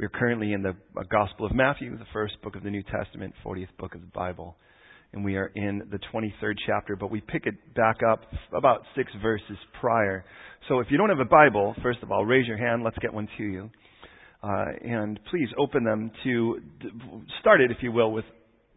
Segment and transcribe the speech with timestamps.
[0.00, 0.74] We're currently in the
[1.10, 4.56] Gospel of Matthew, the first book of the New Testament, 40th book of the Bible.
[5.12, 8.22] And we are in the 23rd chapter, but we pick it back up
[8.56, 10.24] about six verses prior.
[10.68, 12.82] So if you don't have a Bible, first of all, raise your hand.
[12.82, 13.70] Let's get one to you.
[14.42, 16.60] Uh, and please open them to,
[17.42, 18.24] start it, if you will, with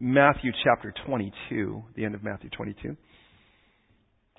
[0.00, 2.94] Matthew chapter 22, the end of Matthew 22.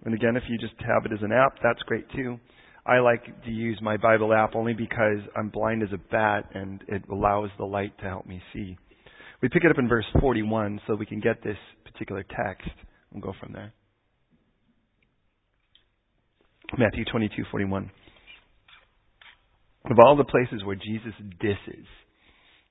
[0.05, 2.39] And again, if you just have it as an app, that's great too.
[2.85, 6.83] I like to use my Bible app only because I'm blind as a bat and
[6.87, 8.77] it allows the light to help me see.
[9.41, 12.69] We pick it up in verse 41 so we can get this particular text
[13.11, 13.73] and go from there.
[16.77, 17.89] Matthew 22:41.
[19.89, 21.85] Of all the places where Jesus disses,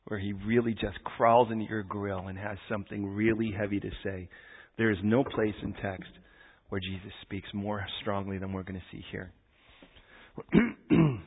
[0.07, 4.29] where he really just crawls into your grill and has something really heavy to say,
[4.77, 6.11] there is no place in text
[6.69, 9.33] where Jesus speaks more strongly than we're going to see here.
[10.53, 11.21] and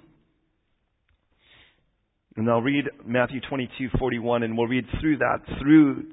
[2.49, 6.07] I'll read Matthew 22:41, and we'll read through that through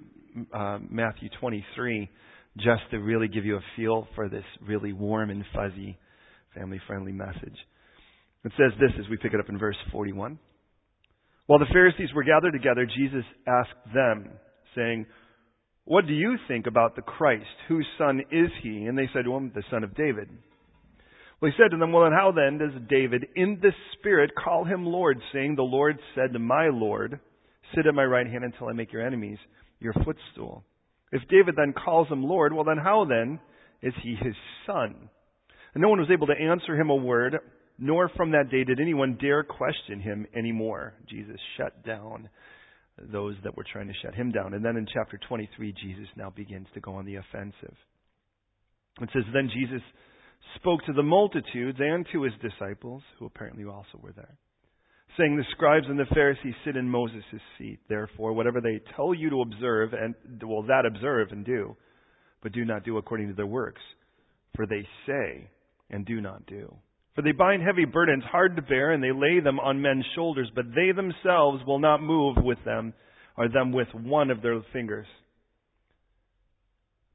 [0.52, 2.08] uh, Matthew 23,
[2.58, 5.98] just to really give you a feel for this really warm and fuzzy,
[6.54, 7.56] family-friendly message.
[8.44, 10.38] It says this as we pick it up in verse 41.
[11.46, 14.30] While the Pharisees were gathered together, Jesus asked them,
[14.76, 15.06] saying,
[15.84, 17.44] "What do you think about the Christ?
[17.66, 20.28] Whose son is he?" And they said to him, "The son of David."
[21.44, 24.64] Well, he said to them, Well, and how then does David in the Spirit call
[24.64, 27.20] him Lord, saying, The Lord said to my Lord,
[27.74, 29.36] Sit at my right hand until I make your enemies
[29.78, 30.64] your footstool.
[31.12, 33.38] If David then calls him Lord, well, then how then
[33.82, 34.34] is he his
[34.66, 35.10] son?
[35.74, 37.36] And no one was able to answer him a word,
[37.78, 40.94] nor from that day did anyone dare question him anymore.
[41.10, 42.30] Jesus shut down
[43.12, 44.54] those that were trying to shut him down.
[44.54, 47.76] And then in chapter 23, Jesus now begins to go on the offensive.
[49.02, 49.82] It says, Then Jesus
[50.56, 54.36] spoke to the multitudes and to his disciples, who apparently also were there,
[55.16, 57.24] saying, The scribes and the Pharisees sit in Moses'
[57.58, 57.80] seat.
[57.88, 61.76] Therefore, whatever they tell you to observe, and well, that observe and do,
[62.42, 63.82] but do not do according to their works.
[64.56, 65.48] For they say
[65.90, 66.74] and do not do.
[67.14, 70.50] For they bind heavy burdens hard to bear, and they lay them on men's shoulders,
[70.54, 72.92] but they themselves will not move with them,
[73.36, 75.06] or them with one of their fingers.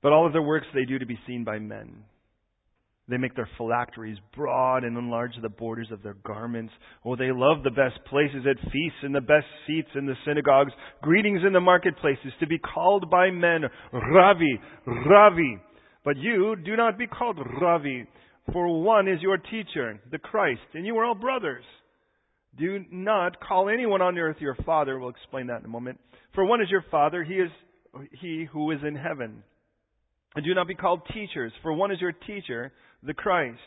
[0.01, 2.03] But all of their works they do to be seen by men.
[3.09, 6.71] They make their phylacteries broad and enlarge the borders of their garments.
[7.03, 10.71] Oh, they love the best places at feasts and the best seats in the synagogues,
[11.01, 13.61] greetings in the marketplaces, to be called by men,
[13.91, 15.57] Ravi, Ravi.
[16.05, 18.05] But you do not be called Ravi,
[18.53, 21.63] for one is your teacher, the Christ, and you are all brothers.
[22.57, 24.99] Do not call anyone on earth your father.
[24.99, 25.99] We'll explain that in a moment.
[26.35, 27.49] For one is your father, he is
[28.21, 29.43] he who is in heaven.
[30.35, 32.71] And do not be called teachers, for one is your teacher,
[33.03, 33.59] the Christ.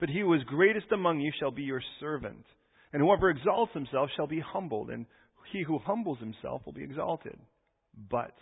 [0.00, 2.44] But he who is greatest among you shall be your servant.
[2.92, 5.06] And whoever exalts himself shall be humbled, and
[5.52, 7.38] he who humbles himself will be exalted.
[8.10, 8.34] But,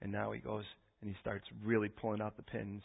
[0.00, 0.64] and now he goes
[1.00, 2.82] and he starts really pulling out the pins.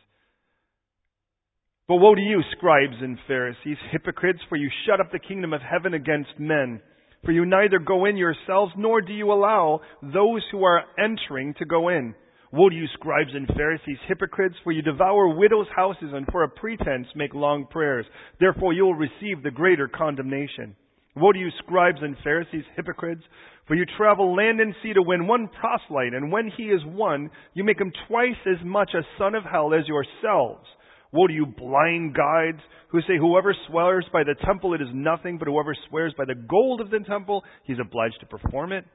[1.88, 5.61] But woe to you, scribes and Pharisees, hypocrites, for you shut up the kingdom of
[5.61, 6.81] heaven against men.
[7.25, 11.66] For you neither go in yourselves, nor do you allow those who are entering to
[11.66, 12.16] go in.
[12.53, 16.50] Woe to you, scribes and Pharisees, hypocrites, for you devour widows' houses and for a
[16.50, 18.06] pretense make long prayers.
[18.40, 20.75] Therefore you will receive the greater condemnation.
[21.16, 23.24] Woe to you, scribes and Pharisees, hypocrites,
[23.68, 27.31] for you travel land and sea to win one proselyte, and when he is won,
[27.56, 30.68] you make him twice as much a son of hell as yourselves.
[31.12, 35.40] Woe to you, blind guides, who say, Whoever swears by the temple, it is nothing,
[35.40, 38.85] but whoever swears by the gold of the temple, he is obliged to perform it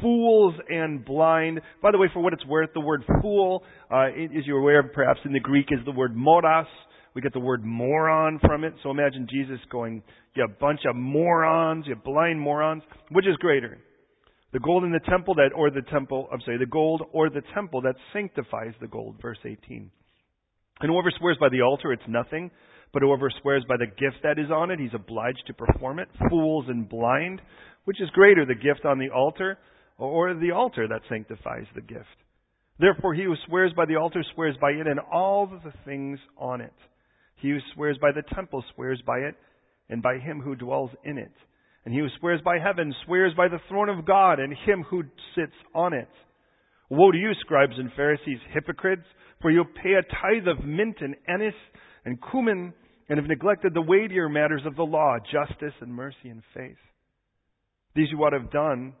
[0.00, 1.60] fools and blind.
[1.82, 5.20] By the way, for what it's worth, the word fool, uh, as you're aware, perhaps
[5.24, 6.66] in the Greek, is the word moros.
[7.14, 8.74] We get the word moron from it.
[8.82, 10.02] So imagine Jesus going,
[10.34, 12.82] you bunch of morons, you blind morons.
[13.10, 13.78] Which is greater?
[14.52, 17.42] The gold in the temple that, or the temple, I'm sorry, the gold or the
[17.54, 19.90] temple that sanctifies the gold, verse 18.
[20.80, 22.50] And whoever swears by the altar, it's nothing.
[22.92, 26.08] But whoever swears by the gift that is on it, he's obliged to perform it.
[26.30, 27.40] Fools and blind.
[27.84, 29.58] Which is greater, the gift on the altar
[29.98, 32.04] or the altar that sanctifies the gift.
[32.78, 36.60] Therefore, he who swears by the altar swears by it and all the things on
[36.60, 36.72] it.
[37.36, 39.36] He who swears by the temple swears by it
[39.88, 41.32] and by him who dwells in it.
[41.84, 45.04] And he who swears by heaven swears by the throne of God and him who
[45.36, 46.08] sits on it.
[46.90, 49.06] Woe to you, scribes and Pharisees, hypocrites,
[49.40, 51.54] for you pay a tithe of mint and anise
[52.04, 52.72] and cumin
[53.08, 56.78] and have neglected the weightier matters of the law, justice and mercy and faith.
[57.94, 58.94] These you ought to have done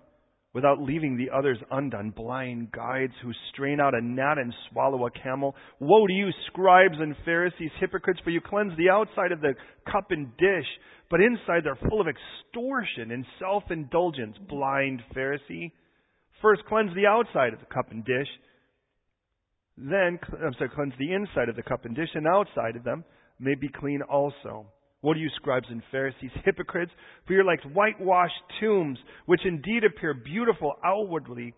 [0.54, 5.10] without leaving the others undone, blind guides who strain out a gnat and swallow a
[5.10, 5.54] camel.
[5.80, 9.54] Woe to you, scribes and Pharisees, hypocrites, for you cleanse the outside of the
[9.90, 10.66] cup and dish,
[11.10, 14.36] but inside they're full of extortion and self-indulgence.
[14.48, 15.72] Blind Pharisee.
[16.40, 18.28] First cleanse the outside of the cup and dish,
[19.76, 23.04] then, I'm sorry, cleanse the inside of the cup and dish, and outside of them
[23.40, 24.66] may be clean also.
[25.04, 26.90] What are you, scribes and Pharisees, hypocrites?
[27.26, 28.96] For you're like whitewashed tombs,
[29.26, 31.52] which indeed appear beautiful outwardly,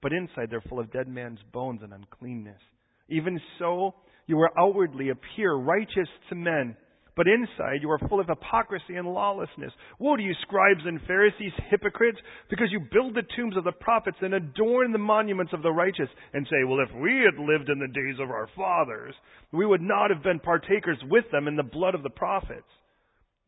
[0.00, 2.60] but inside they're full of dead man's bones and uncleanness.
[3.08, 3.96] Even so,
[4.28, 6.76] you are outwardly appear righteous to men,
[7.16, 9.72] but inside you are full of hypocrisy and lawlessness.
[9.98, 12.20] Woe to you, scribes and Pharisees, hypocrites,
[12.50, 16.08] because you build the tombs of the prophets and adorn the monuments of the righteous,
[16.34, 19.14] and say, Well, if we had lived in the days of our fathers,
[19.50, 22.62] we would not have been partakers with them in the blood of the prophets.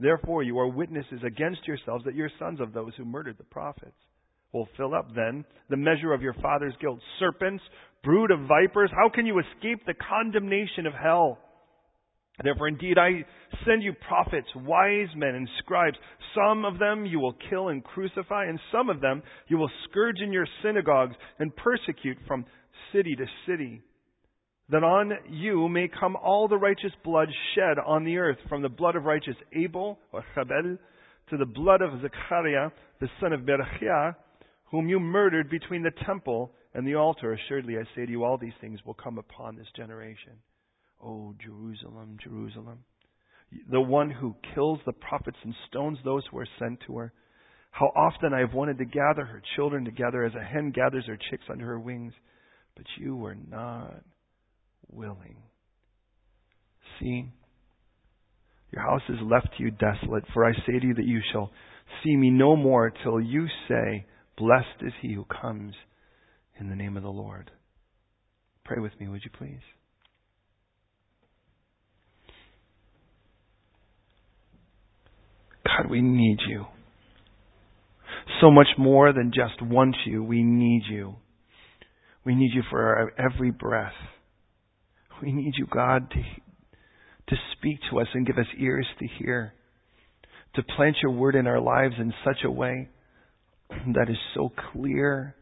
[0.00, 3.96] Therefore, you are witnesses against yourselves that you're sons of those who murdered the prophets.
[4.52, 7.00] Well, fill up then the measure of your father's guilt.
[7.18, 7.62] Serpents,
[8.02, 11.38] brood of vipers, how can you escape the condemnation of hell?
[12.42, 13.24] Therefore, indeed, I
[13.64, 15.96] send you prophets, wise men, and scribes.
[16.34, 20.20] Some of them you will kill and crucify, and some of them you will scourge
[20.20, 22.44] in your synagogues and persecute from
[22.92, 23.82] city to city
[24.70, 28.68] that on you may come all the righteous blood shed on the earth, from the
[28.68, 30.78] blood of righteous Abel, or Chabel,
[31.30, 32.70] to the blood of Zechariah,
[33.00, 34.14] the son of Berechiah,
[34.70, 37.32] whom you murdered between the temple and the altar.
[37.32, 40.32] Assuredly, I say to you, all these things will come upon this generation.
[41.02, 42.78] O Jerusalem, Jerusalem,
[43.70, 47.12] the one who kills the prophets and stones those who are sent to her.
[47.70, 51.18] How often I have wanted to gather her children together as a hen gathers her
[51.30, 52.12] chicks under her wings,
[52.76, 54.02] but you were not
[54.90, 55.36] willing.
[57.00, 57.26] See,
[58.72, 61.50] your house is left to you desolate, for I say to you that you shall
[62.02, 65.74] see me no more till you say, Blessed is he who comes
[66.58, 67.50] in the name of the Lord.
[68.64, 69.60] Pray with me, would you please?
[75.64, 76.66] God, we need you.
[78.40, 81.16] So much more than just want you, we need you.
[82.24, 83.92] We need you for our every breath.
[85.24, 86.16] We need you, God, to,
[87.34, 89.54] to speak to us and give us ears to hear,
[90.54, 92.90] to plant your word in our lives in such a way
[93.94, 95.34] that is so clear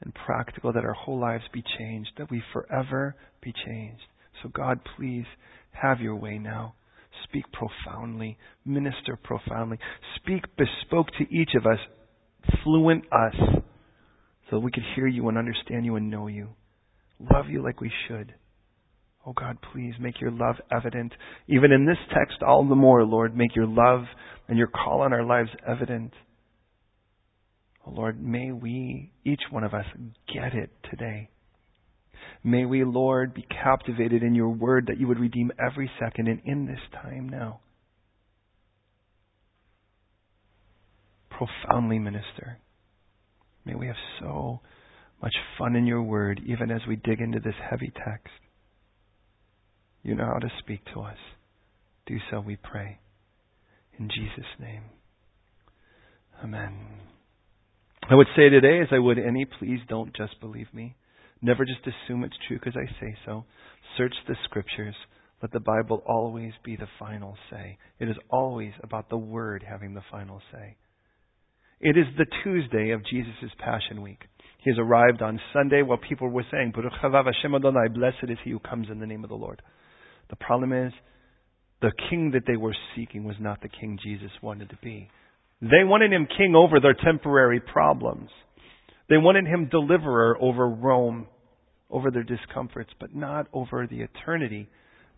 [0.00, 4.02] and practical that our whole lives be changed, that we forever be changed.
[4.42, 5.26] So, God, please
[5.70, 6.74] have your way now.
[7.22, 9.78] Speak profoundly, minister profoundly,
[10.16, 11.78] speak bespoke to each of us,
[12.64, 13.62] fluent us,
[14.50, 16.48] so we could hear you and understand you and know you,
[17.32, 18.34] love you like we should.
[19.26, 21.12] Oh God, please make your love evident.
[21.48, 24.04] Even in this text, all the more, Lord, make your love
[24.48, 26.12] and your call on our lives evident.
[27.86, 29.84] Oh Lord, may we, each one of us,
[30.32, 31.30] get it today.
[32.44, 36.40] May we, Lord, be captivated in your word that you would redeem every second and
[36.44, 37.60] in this time now.
[41.30, 42.58] Profoundly minister.
[43.64, 44.60] May we have so
[45.22, 48.41] much fun in your word, even as we dig into this heavy text.
[50.02, 51.16] You know how to speak to us.
[52.06, 52.98] Do so, we pray.
[53.98, 54.82] In Jesus' name.
[56.42, 56.74] Amen.
[58.10, 60.96] I would say today, as I would any, please don't just believe me.
[61.40, 63.44] Never just assume it's true because I say so.
[63.96, 64.94] Search the scriptures.
[65.40, 67.78] Let the Bible always be the final say.
[67.98, 70.76] It is always about the Word having the final say.
[71.80, 74.20] It is the Tuesday of Jesus' Passion Week.
[74.58, 79.00] He has arrived on Sunday while people were saying, Blessed is he who comes in
[79.00, 79.62] the name of the Lord.
[80.32, 80.94] The problem is,
[81.82, 85.10] the king that they were seeking was not the king Jesus wanted to be.
[85.60, 88.30] They wanted him king over their temporary problems.
[89.10, 91.26] They wanted him deliverer over Rome,
[91.90, 94.70] over their discomforts, but not over the eternity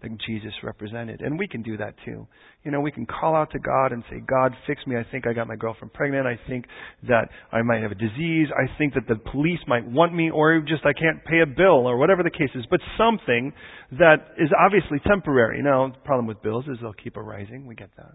[0.04, 1.20] that Jesus represented.
[1.20, 2.26] And we can do that too.
[2.62, 4.96] You know, we can call out to God and say, God, fix me.
[4.96, 6.26] I think I got my girlfriend pregnant.
[6.26, 6.66] I think
[7.08, 8.49] that I might have a disease.
[8.54, 11.88] I think that the police might want me or just I can't pay a bill
[11.88, 12.64] or whatever the case is.
[12.70, 13.52] But something
[13.99, 15.62] that is obviously temporary.
[15.62, 17.66] Now, the problem with bills is they'll keep arising.
[17.66, 18.14] We get that.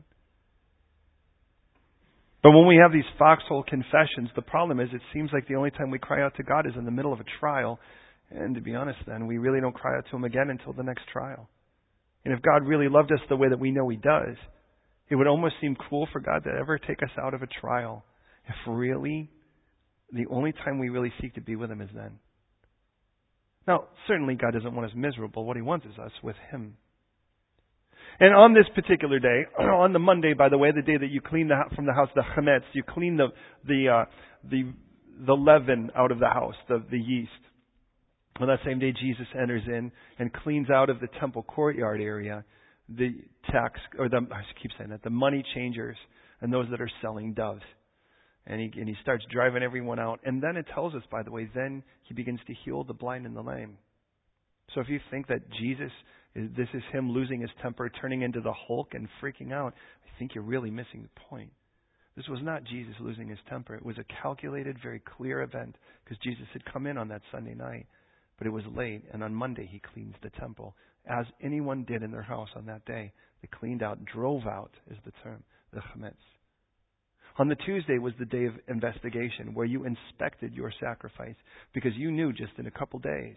[2.41, 5.71] But when we have these foxhole confessions, the problem is it seems like the only
[5.71, 7.79] time we cry out to God is in the middle of a trial.
[8.31, 10.83] And to be honest, then, we really don't cry out to Him again until the
[10.83, 11.49] next trial.
[12.25, 14.35] And if God really loved us the way that we know He does,
[15.09, 18.03] it would almost seem cruel for God to ever take us out of a trial
[18.47, 19.29] if really
[20.11, 22.19] the only time we really seek to be with Him is then.
[23.67, 25.45] Now, certainly God doesn't want us miserable.
[25.45, 26.77] What He wants is us with Him.
[28.19, 31.21] And on this particular day, on the Monday, by the way, the day that you
[31.21, 33.27] clean the, from the house the chametz, you clean the
[33.65, 34.05] the uh,
[34.49, 34.73] the
[35.25, 37.31] the leaven out of the house, the, the yeast.
[38.39, 42.45] On that same day, Jesus enters in and cleans out of the temple courtyard area
[42.97, 43.13] the
[43.51, 45.97] tax, or the, I keep saying that, the money changers
[46.41, 47.61] and those that are selling doves.
[48.47, 50.21] And he, and he starts driving everyone out.
[50.23, 53.25] And then it tells us, by the way, then he begins to heal the blind
[53.25, 53.77] and the lame.
[54.73, 55.91] So if you think that Jesus,
[56.33, 60.17] is, this is him losing his temper, turning into the Hulk and freaking out, I
[60.19, 61.51] think you're really missing the point.
[62.15, 63.75] This was not Jesus losing his temper.
[63.75, 67.53] It was a calculated, very clear event because Jesus had come in on that Sunday
[67.53, 67.85] night.
[68.39, 72.11] But it was late, and on Monday he cleans the temple, as anyone did in
[72.11, 73.11] their house on that day.
[73.41, 76.15] They cleaned out, drove out is the term, the chametz.
[77.37, 81.35] On the Tuesday was the day of investigation, where you inspected your sacrifice,
[81.73, 83.35] because you knew just in a couple days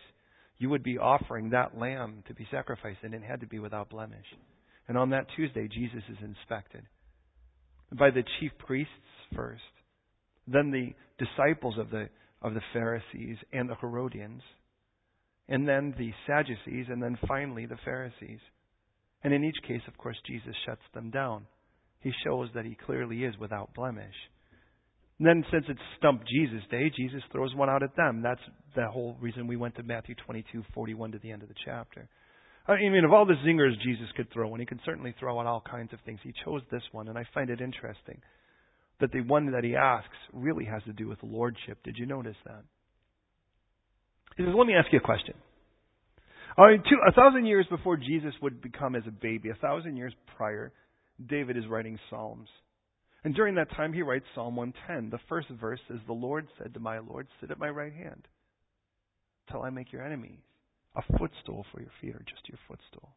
[0.59, 3.91] you would be offering that lamb to be sacrificed, and it had to be without
[3.91, 4.27] blemish.
[4.87, 6.83] And on that Tuesday, Jesus is inspected
[7.99, 8.93] by the chief priests
[9.35, 9.63] first,
[10.47, 10.95] then the
[11.25, 12.09] disciples of the
[12.41, 14.43] of the Pharisees and the Herodians,
[15.53, 18.41] and then the Sadducees, and then finally the Pharisees.
[19.23, 21.47] And in each case, of course, Jesus shuts them down.
[22.01, 24.15] He shows that he clearly is without blemish.
[25.19, 28.23] And then, since it's Stump Jesus Day, Jesus throws one out at them.
[28.23, 28.41] That's
[28.75, 32.09] the whole reason we went to Matthew 22, 41 to the end of the chapter.
[32.67, 35.47] I mean, of all the zingers Jesus could throw, and he could certainly throw out
[35.47, 38.23] all kinds of things, he chose this one, and I find it interesting
[39.01, 41.83] that the one that he asks really has to do with lordship.
[41.85, 42.63] Did you notice that?
[44.37, 45.35] He says, Let me ask you a question.
[46.59, 50.13] I two, a thousand years before Jesus would become as a baby, a thousand years
[50.37, 50.73] prior,
[51.27, 52.49] David is writing Psalms.
[53.25, 55.11] And during that time, he writes Psalm 110.
[55.11, 58.27] The first verse says, The Lord said to my Lord, Sit at my right hand
[59.51, 60.39] till I make your enemies
[60.97, 63.11] a footstool for your feet, or just your footstool.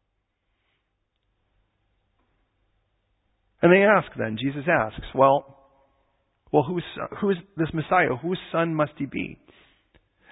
[3.62, 5.58] And they ask then, Jesus asks, Well,
[6.52, 6.84] well, who's,
[7.20, 8.16] who's this Messiah?
[8.22, 9.40] Whose son must he be?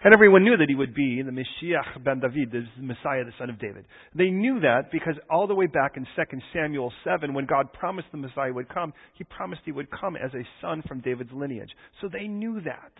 [0.03, 3.49] And everyone knew that he would be the Mashiach ben David, the Messiah, the son
[3.49, 3.85] of David.
[4.13, 8.09] They knew that because all the way back in 2 Samuel 7, when God promised
[8.11, 11.69] the Messiah would come, he promised he would come as a son from David's lineage.
[12.01, 12.91] So they knew that.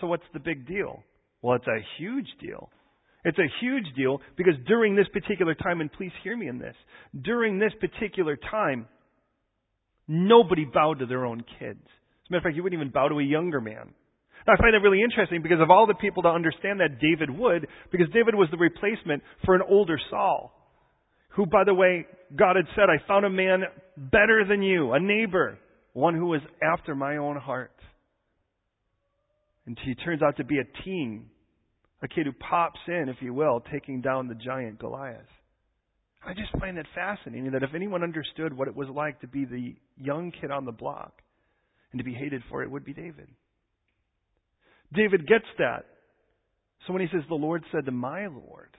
[0.00, 1.02] So what's the big deal?
[1.40, 2.68] Well, it's a huge deal.
[3.24, 6.76] It's a huge deal because during this particular time, and please hear me in this,
[7.24, 8.86] during this particular time,
[10.06, 11.80] nobody bowed to their own kids.
[11.80, 13.94] As a matter of fact, you wouldn't even bow to a younger man.
[14.48, 17.66] I find that really interesting because of all the people to understand that David would,
[17.90, 20.52] because David was the replacement for an older Saul,
[21.30, 23.64] who, by the way, God had said, I found a man
[23.96, 25.58] better than you, a neighbor,
[25.92, 27.72] one who was after my own heart.
[29.66, 31.26] And he turns out to be a teen,
[32.02, 35.26] a kid who pops in, if you will, taking down the giant Goliath.
[36.24, 39.44] I just find that fascinating that if anyone understood what it was like to be
[39.44, 41.22] the young kid on the block
[41.92, 43.28] and to be hated for it, it would be David.
[44.92, 45.84] David gets that.
[46.86, 48.76] So when he says, The Lord said to my Lord,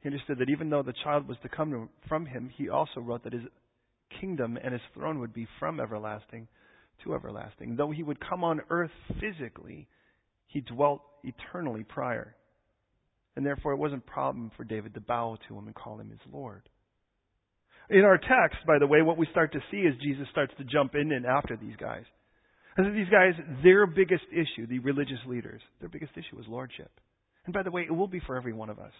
[0.00, 3.24] he understood that even though the child was to come from him, he also wrote
[3.24, 3.42] that his
[4.20, 6.48] kingdom and his throne would be from everlasting
[7.04, 7.76] to everlasting.
[7.76, 8.90] Though he would come on earth
[9.20, 9.88] physically,
[10.46, 12.34] he dwelt eternally prior.
[13.36, 16.10] And therefore, it wasn't a problem for David to bow to him and call him
[16.10, 16.68] his Lord.
[17.88, 20.64] In our text, by the way, what we start to see is Jesus starts to
[20.64, 22.04] jump in and after these guys.
[22.84, 26.90] These guys, their biggest issue, the religious leaders, their biggest issue is lordship.
[27.44, 28.92] And by the way, it will be for every one of us.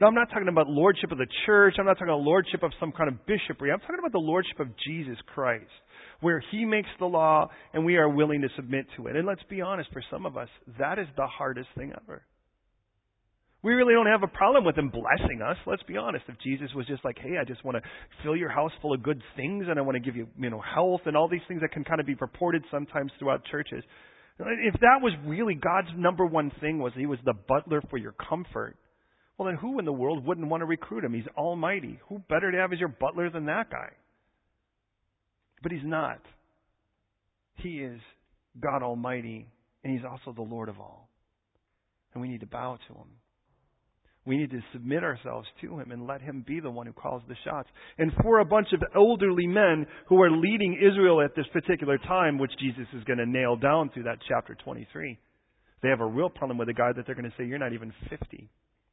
[0.00, 1.74] Now, I'm not talking about lordship of the church.
[1.78, 3.70] I'm not talking about lordship of some kind of bishopry.
[3.70, 5.70] I'm talking about the lordship of Jesus Christ,
[6.20, 9.16] where He makes the law and we are willing to submit to it.
[9.16, 10.48] And let's be honest, for some of us,
[10.78, 12.22] that is the hardest thing ever.
[13.64, 15.56] We really don't have a problem with him blessing us.
[15.66, 16.26] Let's be honest.
[16.28, 17.82] If Jesus was just like, hey, I just want to
[18.22, 20.60] fill your house full of good things and I want to give you, you know,
[20.60, 23.82] health and all these things that can kind of be purported sometimes throughout churches.
[24.38, 28.12] If that was really God's number one thing was he was the butler for your
[28.12, 28.76] comfort,
[29.38, 31.14] well then who in the world wouldn't want to recruit him?
[31.14, 31.98] He's almighty.
[32.10, 33.88] Who better to have as your butler than that guy?
[35.62, 36.20] But he's not.
[37.54, 37.98] He is
[38.60, 39.48] God Almighty
[39.82, 41.08] and he's also the Lord of all.
[42.12, 43.08] And we need to bow to him.
[44.26, 47.22] We need to submit ourselves to him and let him be the one who calls
[47.28, 47.68] the shots.
[47.98, 52.38] And for a bunch of elderly men who are leading Israel at this particular time,
[52.38, 55.18] which Jesus is going to nail down through that chapter 23,
[55.82, 57.74] they have a real problem with a guy that they're going to say, You're not
[57.74, 58.48] even 50.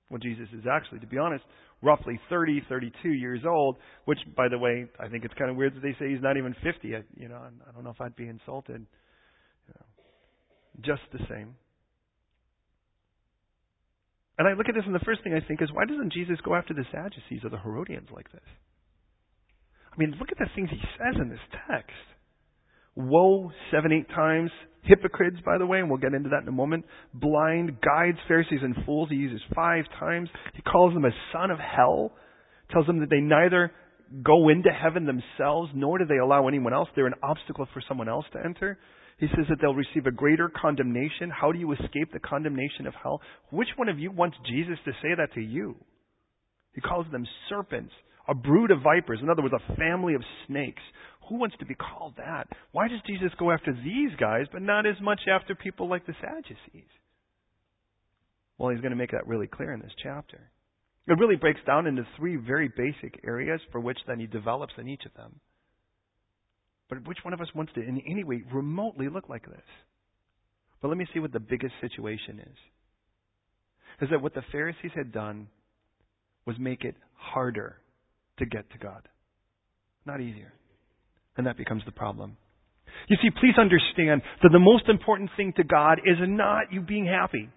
[0.10, 1.46] Well, Jesus is actually, to be honest,
[1.82, 5.74] roughly 30, 32 years old, which, by the way, I think it's kind of weird
[5.76, 6.96] that they say he's not even 50.
[6.96, 8.86] I, you know, I don't know if I'd be insulted.
[9.68, 9.86] You know,
[10.82, 11.56] just the same.
[14.42, 16.38] And I look at this, and the first thing I think is, why doesn't Jesus
[16.44, 18.42] go after the Sadducees or the Herodians like this?
[19.94, 21.94] I mean, look at the things he says in this text.
[22.96, 24.50] Woe seven, eight times.
[24.82, 26.86] Hypocrites, by the way, and we'll get into that in a moment.
[27.14, 29.10] Blind, guides, Pharisees, and fools.
[29.12, 30.28] He uses five times.
[30.56, 32.12] He calls them a son of hell.
[32.72, 33.72] Tells them that they neither
[34.24, 36.90] go into heaven themselves, nor do they allow anyone else.
[36.96, 38.78] They're an obstacle for someone else to enter.
[39.18, 41.30] He says that they'll receive a greater condemnation.
[41.30, 43.22] How do you escape the condemnation of hell?
[43.52, 45.76] Which one of you wants Jesus to say that to you?
[46.74, 47.94] He calls them serpents,
[48.28, 49.20] a brood of vipers.
[49.22, 50.82] In other words, a family of snakes.
[51.30, 52.48] Who wants to be called that?
[52.72, 56.16] Why does Jesus go after these guys, but not as much after people like the
[56.20, 56.90] Sadducees?
[58.58, 60.52] Well, he's going to make that really clear in this chapter.
[61.08, 64.88] It really breaks down into three very basic areas for which then he develops in
[64.88, 65.40] each of them.
[66.90, 69.62] But which one of us wants to, in any way, remotely look like this?
[70.82, 72.58] But let me see what the biggest situation is.
[74.02, 75.48] Is that what the Pharisees had done
[76.46, 77.78] was make it harder
[78.40, 79.08] to get to God,
[80.06, 80.54] not easier.
[81.38, 82.38] And that becomes the problem.
[83.08, 87.06] You see, please understand that the most important thing to God is not you being
[87.06, 87.50] happy.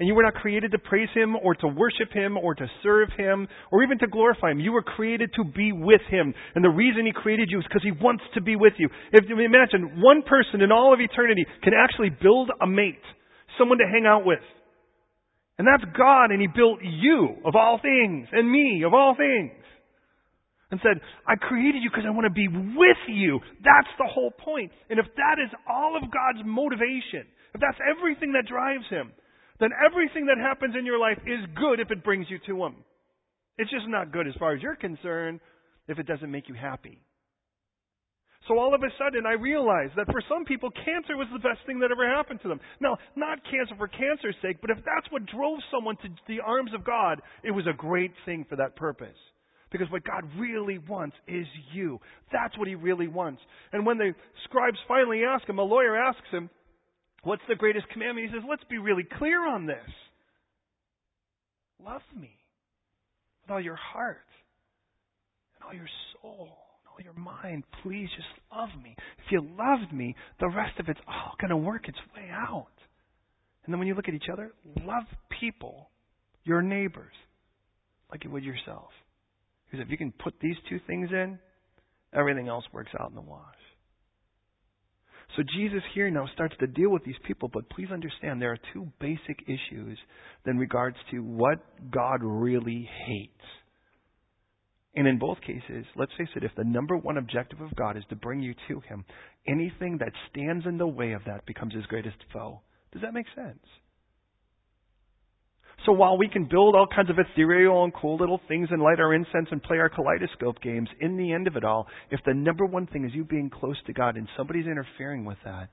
[0.00, 3.10] And you were not created to praise Him or to worship Him or to serve
[3.16, 4.58] Him or even to glorify Him.
[4.58, 6.34] You were created to be with Him.
[6.54, 8.88] And the reason He created you is because He wants to be with you.
[9.12, 12.98] If you imagine one person in all of eternity can actually build a mate,
[13.56, 14.42] someone to hang out with.
[15.58, 19.52] And that's God and He built you of all things and me of all things.
[20.72, 23.38] And said, I created you because I want to be with you.
[23.62, 24.72] That's the whole point.
[24.90, 29.12] And if that is all of God's motivation, if that's everything that drives Him,
[29.64, 32.84] then everything that happens in your life is good if it brings you to Him.
[33.56, 35.40] It's just not good as far as you're concerned
[35.88, 37.00] if it doesn't make you happy.
[38.46, 41.64] So all of a sudden, I realized that for some people, cancer was the best
[41.66, 42.60] thing that ever happened to them.
[42.78, 46.72] Now, not cancer for cancer's sake, but if that's what drove someone to the arms
[46.74, 49.16] of God, it was a great thing for that purpose.
[49.72, 51.98] Because what God really wants is you.
[52.32, 53.40] That's what He really wants.
[53.72, 54.12] And when the
[54.44, 56.50] scribes finally ask him, a lawyer asks him,
[57.24, 58.28] What's the greatest commandment?
[58.28, 59.76] He says, let's be really clear on this.
[61.84, 62.36] Love me
[63.42, 64.26] with all your heart
[65.56, 65.88] and all your
[66.20, 67.64] soul and all your mind.
[67.82, 68.94] Please just love me.
[69.24, 72.66] If you loved me, the rest of it's all going to work its way out.
[73.64, 74.52] And then when you look at each other,
[74.84, 75.04] love
[75.40, 75.88] people,
[76.44, 77.14] your neighbors,
[78.10, 78.90] like you would yourself.
[79.64, 81.38] Because if you can put these two things in,
[82.12, 83.40] everything else works out in the wash.
[85.36, 88.72] So Jesus here now starts to deal with these people, but please understand there are
[88.72, 89.98] two basic issues
[90.46, 91.58] in regards to what
[91.90, 93.32] God really hates.
[94.96, 98.04] And in both cases, let's face it, if the number one objective of God is
[98.10, 99.04] to bring you to Him,
[99.48, 102.60] anything that stands in the way of that becomes His greatest foe.
[102.92, 103.58] Does that make sense?
[105.84, 109.00] So while we can build all kinds of ethereal and cool little things and light
[109.00, 112.32] our incense and play our kaleidoscope games, in the end of it all, if the
[112.32, 115.68] number one thing is you being close to God and somebody's interfering with that,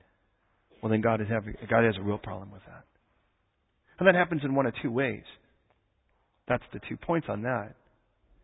[0.82, 2.84] well then God, is having, God has a real problem with that.
[3.98, 5.22] And that happens in one of two ways.
[6.48, 7.74] That's the two points on that.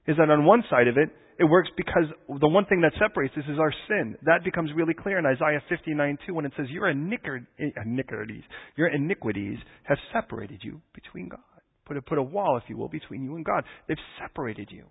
[0.07, 2.05] Is that on one side of it, it works because
[2.41, 4.17] the one thing that separates us is our sin.
[4.23, 8.43] That becomes really clear in Isaiah 59 2 when it says, Your eh, iniquities,
[8.77, 11.41] your iniquities have separated you between God.
[11.89, 13.65] Put a, put a wall, if you will, between you and God.
[13.89, 14.85] They've separated you.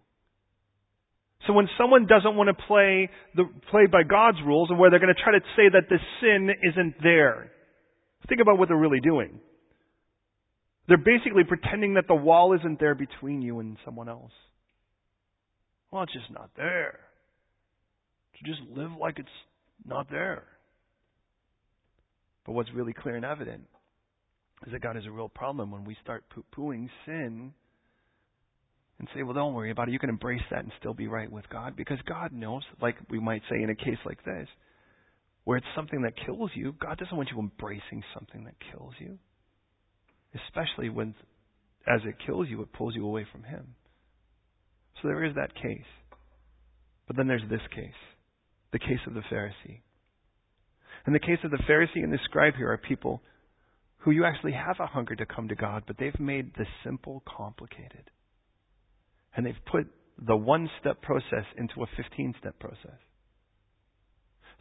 [1.45, 4.99] So when someone doesn't want to play the play by God's rules, and where they're
[4.99, 7.51] going to try to say that the sin isn't there,
[8.27, 9.39] think about what they're really doing.
[10.87, 14.31] They're basically pretending that the wall isn't there between you and someone else.
[15.91, 16.99] Well, it's just not there.
[18.39, 19.29] To just live like it's
[19.85, 20.43] not there.
[22.45, 23.65] But what's really clear and evident
[24.65, 27.53] is that God has a real problem when we start poo pooing sin
[28.99, 29.91] and say, well, don't worry about it.
[29.91, 33.19] You can embrace that and still be right with God because God knows, like we
[33.19, 34.47] might say in a case like this,
[35.43, 39.19] where it's something that kills you, God doesn't want you embracing something that kills you.
[40.47, 41.13] Especially when,
[41.87, 43.75] as it kills you, it pulls you away from Him.
[45.01, 45.87] So there is that case.
[47.05, 47.93] But then there's this case
[48.73, 49.79] the case of the Pharisee.
[51.05, 53.21] And the case of the Pharisee and the scribe here are people
[54.07, 57.21] who you actually have a hunger to come to God, but they've made the simple
[57.27, 58.09] complicated.
[59.35, 59.85] And they've put
[60.25, 62.97] the one step process into a 15 step process.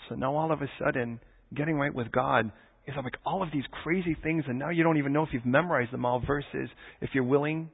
[0.09, 1.21] So now all of a sudden,
[1.55, 2.51] getting right with God
[2.89, 5.47] is like all of these crazy things, and now you don't even know if you've
[5.47, 6.69] memorized them all, versus
[7.01, 7.71] if you're willing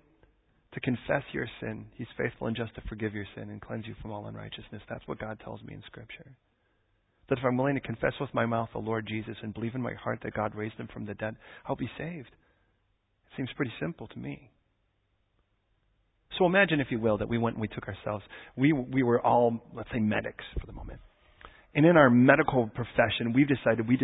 [0.74, 3.94] to confess your sin, He's faithful and just to forgive your sin and cleanse you
[4.02, 4.82] from all unrighteousness.
[4.90, 6.32] That's what God tells me in Scripture.
[7.28, 9.82] That if I'm willing to confess with my mouth the Lord Jesus and believe in
[9.82, 12.28] my heart that God raised him from the dead, I'll be saved.
[12.28, 14.50] It seems pretty simple to me.
[16.38, 18.24] So imagine, if you will, that we went and we took ourselves.
[18.56, 21.00] We, we were all, let's say, medics for the moment.
[21.74, 23.98] And in our medical profession, we've decided we,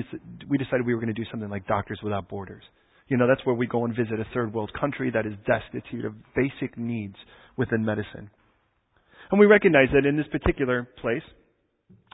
[0.48, 2.62] we decided we were going to do something like Doctors Without Borders.
[3.08, 6.04] You know, that's where we go and visit a third world country that is destitute
[6.04, 7.16] of basic needs
[7.56, 8.30] within medicine.
[9.30, 11.22] And we recognize that in this particular place,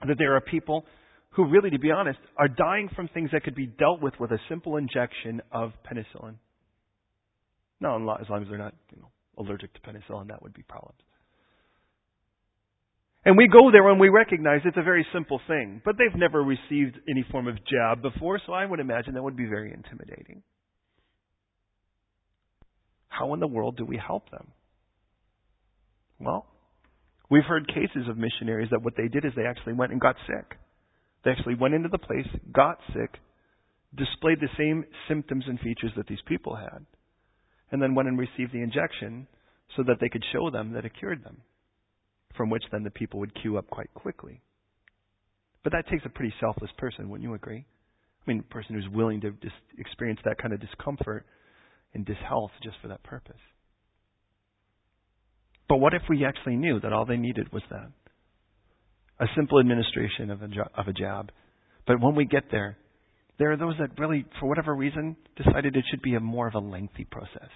[0.06, 0.84] that there are people
[1.30, 4.30] who really, to be honest, are dying from things that could be dealt with with
[4.30, 6.36] a simple injection of penicillin.
[7.80, 11.00] Now, as long as they're not you know, allergic to penicillin, that would be problems.
[13.24, 16.42] And we go there and we recognize it's a very simple thing, but they've never
[16.42, 20.42] received any form of jab before, so I would imagine that would be very intimidating.
[23.08, 24.48] How in the world do we help them?
[26.20, 26.46] Well,
[27.34, 30.14] we've heard cases of missionaries that what they did is they actually went and got
[30.24, 30.56] sick.
[31.24, 33.18] They actually went into the place, got sick,
[33.92, 36.86] displayed the same symptoms and features that these people had,
[37.72, 39.26] and then went and received the injection
[39.76, 41.38] so that they could show them that it cured them,
[42.36, 44.40] from which then the people would queue up quite quickly.
[45.64, 47.66] But that takes a pretty selfless person, wouldn't you agree?
[47.66, 51.26] I mean, a person who's willing to just experience that kind of discomfort
[51.94, 53.40] and dishealth just for that purpose.
[55.68, 57.90] But what if we actually knew that all they needed was that?
[59.20, 61.30] A simple administration of a, jo- of a jab.
[61.86, 62.76] But when we get there,
[63.38, 66.54] there are those that really, for whatever reason, decided it should be a more of
[66.54, 67.48] a lengthy process.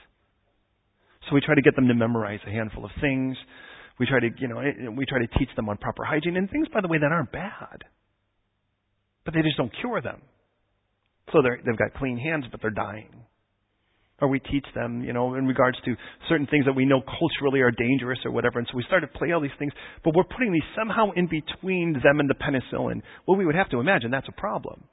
[1.29, 3.37] So we try to get them to memorize a handful of things.
[3.99, 6.49] We try to, you know, eh, we try to teach them on proper hygiene and
[6.51, 7.85] things, by the way, that aren't bad.
[9.25, 10.23] But they just don't cure them.
[11.33, 13.11] So they've got clean hands, but they're dying
[14.21, 15.95] or we teach them, you know, in regards to
[16.29, 18.59] certain things that we know culturally are dangerous or whatever.
[18.59, 19.73] And so we start to play all these things,
[20.05, 23.03] but we're putting these somehow in between them and the penicillin.
[23.27, 24.85] Well, we would have to imagine that's a problem.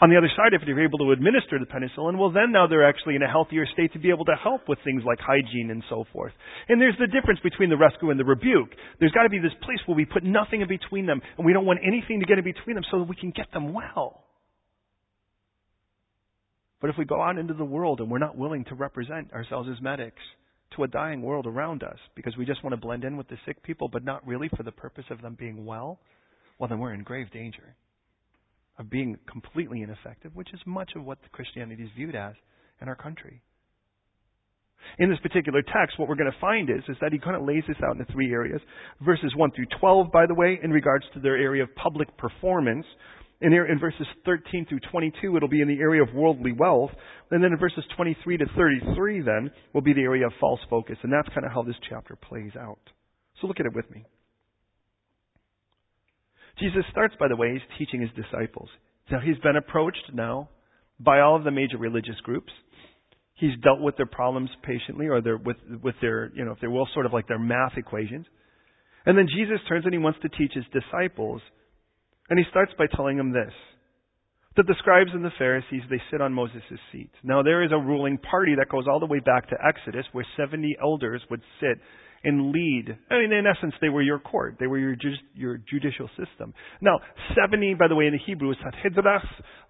[0.00, 2.88] On the other side, if you're able to administer the penicillin, well, then now they're
[2.88, 5.82] actually in a healthier state to be able to help with things like hygiene and
[5.90, 6.32] so forth.
[6.68, 8.70] And there's the difference between the rescue and the rebuke.
[9.00, 11.52] There's got to be this place where we put nothing in between them, and we
[11.52, 14.22] don't want anything to get in between them so that we can get them well.
[16.80, 19.68] But if we go out into the world and we're not willing to represent ourselves
[19.70, 20.22] as medics
[20.76, 23.38] to a dying world around us because we just want to blend in with the
[23.46, 25.98] sick people, but not really for the purpose of them being well,
[26.58, 27.74] well, then we're in grave danger
[28.78, 32.34] of being completely ineffective, which is much of what Christianity is viewed as
[32.80, 33.42] in our country.
[34.98, 37.42] In this particular text, what we're going to find is, is that he kind of
[37.42, 38.60] lays this out into three areas.
[39.00, 42.86] Verses 1 through 12, by the way, in regards to their area of public performance,
[43.40, 46.90] in, in verses 13 through 22, it'll be in the area of worldly wealth.
[47.30, 50.96] And then in verses 23 to 33, then, will be the area of false focus.
[51.02, 52.80] And that's kind of how this chapter plays out.
[53.40, 54.04] So look at it with me.
[56.58, 58.68] Jesus starts, by the way, he's teaching his disciples.
[59.12, 60.48] Now, he's been approached now
[60.98, 62.52] by all of the major religious groups.
[63.34, 66.66] He's dealt with their problems patiently, or their, with, with their, you know, if they
[66.66, 68.26] will, sort of like their math equations.
[69.06, 71.40] And then Jesus turns and he wants to teach his disciples
[72.30, 73.52] and he starts by telling them this
[74.58, 77.12] that the scribes and the Pharisees, they sit on Moses' seat.
[77.22, 80.26] Now, there is a ruling party that goes all the way back to Exodus where
[80.36, 81.78] 70 elders would sit
[82.24, 82.86] and lead.
[83.08, 84.56] I mean, in essence, they were your court.
[84.58, 86.54] They were your, ju- your judicial system.
[86.80, 86.98] Now,
[87.40, 89.22] 70, by the way, in the Hebrew is Sanhedras,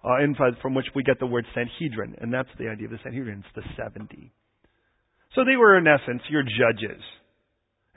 [0.03, 2.15] uh, from which we get the word Sanhedrin.
[2.19, 3.43] And that's the idea of the Sanhedrin.
[3.45, 4.33] It's the 70.
[5.35, 7.03] So they were, in essence, your judges.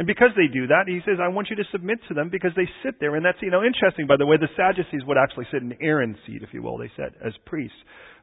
[0.02, 2.50] And because they do that, he says, I want you to submit to them because
[2.58, 3.14] they sit there.
[3.14, 4.34] And that's, you know, interesting, by the way.
[4.34, 7.78] The Sadducees would actually sit in Aaron's seat, if you will, they said, as priests.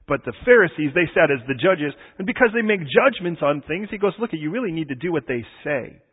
[0.05, 1.95] But the Pharisees, they sat as the judges.
[2.17, 5.13] And because they make judgments on things, he goes, look, you really need to do
[5.13, 6.03] what they say.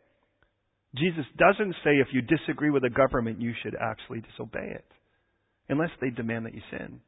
[0.95, 4.87] Jesus doesn't say if you disagree with a government, you should actually disobey it.
[5.69, 7.01] Unless they demand that you sin.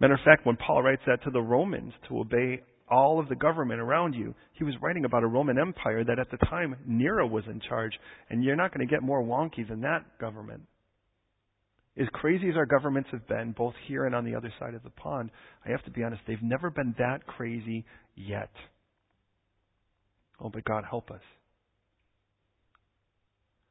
[0.00, 3.34] Matter of fact, when Paul writes that to the Romans to obey all of the
[3.34, 4.34] government around you.
[4.52, 7.92] He was writing about a Roman Empire that at the time Nero was in charge,
[8.30, 10.62] and you're not going to get more wonky than that government.
[11.98, 14.82] As crazy as our governments have been, both here and on the other side of
[14.82, 15.30] the pond,
[15.64, 18.50] I have to be honest, they've never been that crazy yet.
[20.40, 21.22] Oh, but God help us.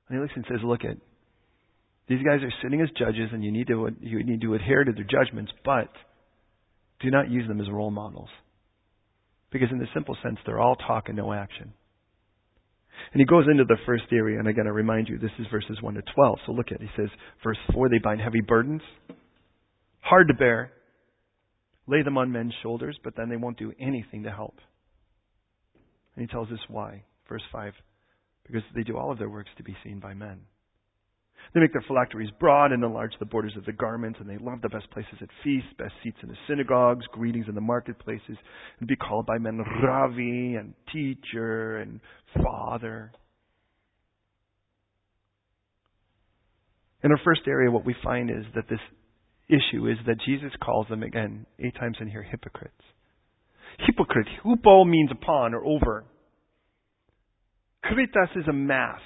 [0.10, 0.98] And he looks and says, look at
[2.08, 4.92] these guys are sitting as judges and you need to you need to adhere to
[4.92, 5.90] their judgments, but
[7.00, 8.30] do not use them as role models.
[9.56, 11.72] Because in the simple sense, they're all talk and no action.
[13.14, 15.82] And he goes into the first area, and again, I remind you, this is verses
[15.82, 16.40] 1 to 12.
[16.46, 16.90] So look at it.
[16.94, 17.08] He says,
[17.42, 18.82] verse 4, they bind heavy burdens,
[20.02, 20.74] hard to bear,
[21.88, 24.58] lay them on men's shoulders, but then they won't do anything to help.
[26.18, 27.04] And he tells us why.
[27.30, 27.72] Verse 5,
[28.46, 30.42] because they do all of their works to be seen by men.
[31.54, 34.62] They make their phylacteries broad and enlarge the borders of the garments, and they love
[34.62, 38.38] the best places at feasts, best seats in the synagogues, greetings in the marketplaces,
[38.80, 42.00] and be called by men Ravi and teacher and
[42.44, 43.12] father.
[47.04, 48.80] In our first area, what we find is that this
[49.48, 52.74] issue is that Jesus calls them, again, eight times in here, hypocrites.
[53.86, 56.06] Hypocrite, hupo means upon or over.
[57.86, 59.02] Kritas is a mask.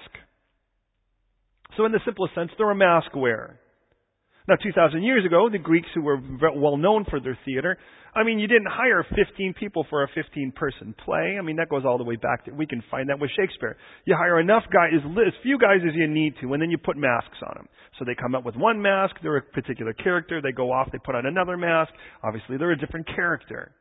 [1.80, 3.58] So in the simplest sense, they're a mask wearer.
[4.50, 6.20] Now, 2,000 years ago, the Greeks who were
[6.54, 7.78] well known for their theater,
[8.14, 11.38] I mean, you didn't hire 15 people for a 15 person play.
[11.40, 13.78] I mean, that goes all the way back to, we can find that with Shakespeare.
[14.04, 16.98] You hire enough guys, as few guys as you need to, and then you put
[16.98, 17.70] masks on them.
[17.98, 20.98] So they come up with one mask, they're a particular character, they go off, they
[20.98, 21.94] put on another mask.
[22.26, 23.72] Obviously, they're a different character.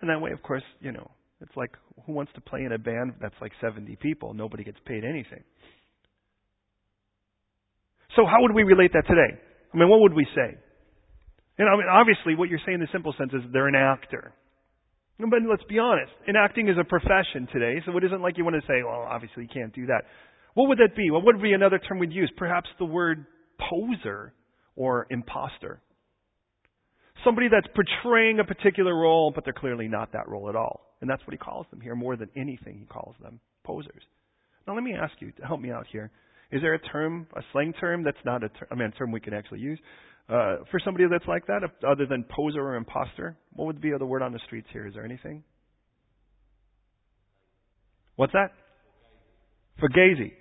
[0.00, 1.72] And that way, of course, you know, it's like
[2.06, 4.34] who wants to play in a band that's like 70 people?
[4.34, 5.42] Nobody gets paid anything.
[8.16, 9.38] So how would we relate that today?
[9.72, 10.56] I mean, what would we say?
[11.58, 14.32] Know, I mean, obviously, what you're saying in the simple sense is they're an actor.
[15.18, 16.12] But let's be honest.
[16.28, 19.44] Enacting is a profession today, so it isn't like you want to say, well, obviously
[19.44, 20.02] you can't do that.
[20.54, 21.10] What would that be?
[21.10, 22.30] What would be another term we'd use?
[22.36, 23.24] Perhaps the word
[23.58, 24.34] poser
[24.74, 25.80] or imposter.
[27.24, 30.94] Somebody that's portraying a particular role, but they're clearly not that role at all.
[31.00, 31.94] And that's what he calls them here.
[31.94, 34.02] More than anything, he calls them posers.
[34.66, 36.10] Now, let me ask you to help me out here.
[36.52, 39.10] Is there a term, a slang term that's not a term, I mean, a term
[39.10, 39.78] we can actually use
[40.28, 43.36] uh, for somebody that's like that, other than poser or imposter?
[43.52, 44.86] What would be the other word on the streets here?
[44.86, 45.42] Is there anything?
[48.16, 48.52] What's that?
[49.80, 50.32] Fugazi.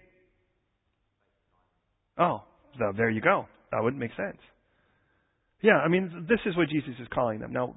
[2.17, 2.43] Oh,
[2.79, 3.45] so there you go.
[3.71, 4.37] That wouldn't make sense.
[5.61, 7.51] Yeah, I mean, this is what Jesus is calling them.
[7.51, 7.75] Now,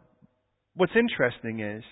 [0.75, 1.83] what's interesting is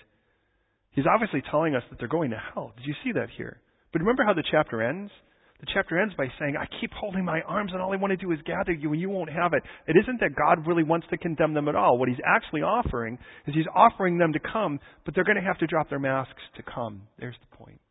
[0.91, 2.73] he's obviously telling us that they're going to hell.
[2.77, 3.59] Did you see that here?
[3.91, 5.11] But remember how the chapter ends?
[5.59, 8.17] The chapter ends by saying, I keep holding my arms and all I want to
[8.17, 9.63] do is gather you and you won't have it.
[9.87, 11.97] It isn't that God really wants to condemn them at all.
[11.97, 13.17] What he's actually offering
[13.47, 16.41] is he's offering them to come, but they're going to have to drop their masks
[16.57, 17.03] to come.
[17.17, 17.81] There's the point.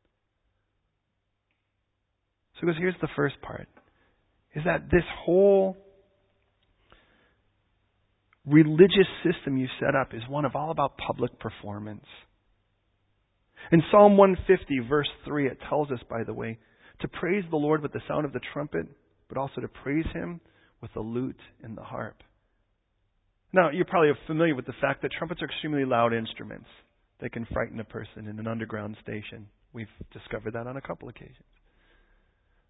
[2.60, 3.68] So here's the first part.
[4.54, 5.76] Is that this whole
[8.46, 12.06] religious system you set up is one of all about public performance.
[13.72, 16.58] In Psalm 150, verse 3, it tells us, by the way,
[17.00, 18.86] to praise the Lord with the sound of the trumpet,
[19.28, 20.40] but also to praise Him
[20.80, 22.22] with the lute and the harp.
[23.52, 26.68] Now, you're probably familiar with the fact that trumpets are extremely loud instruments.
[27.20, 29.46] They can frighten a person in an underground station.
[29.72, 31.36] We've discovered that on a couple occasions.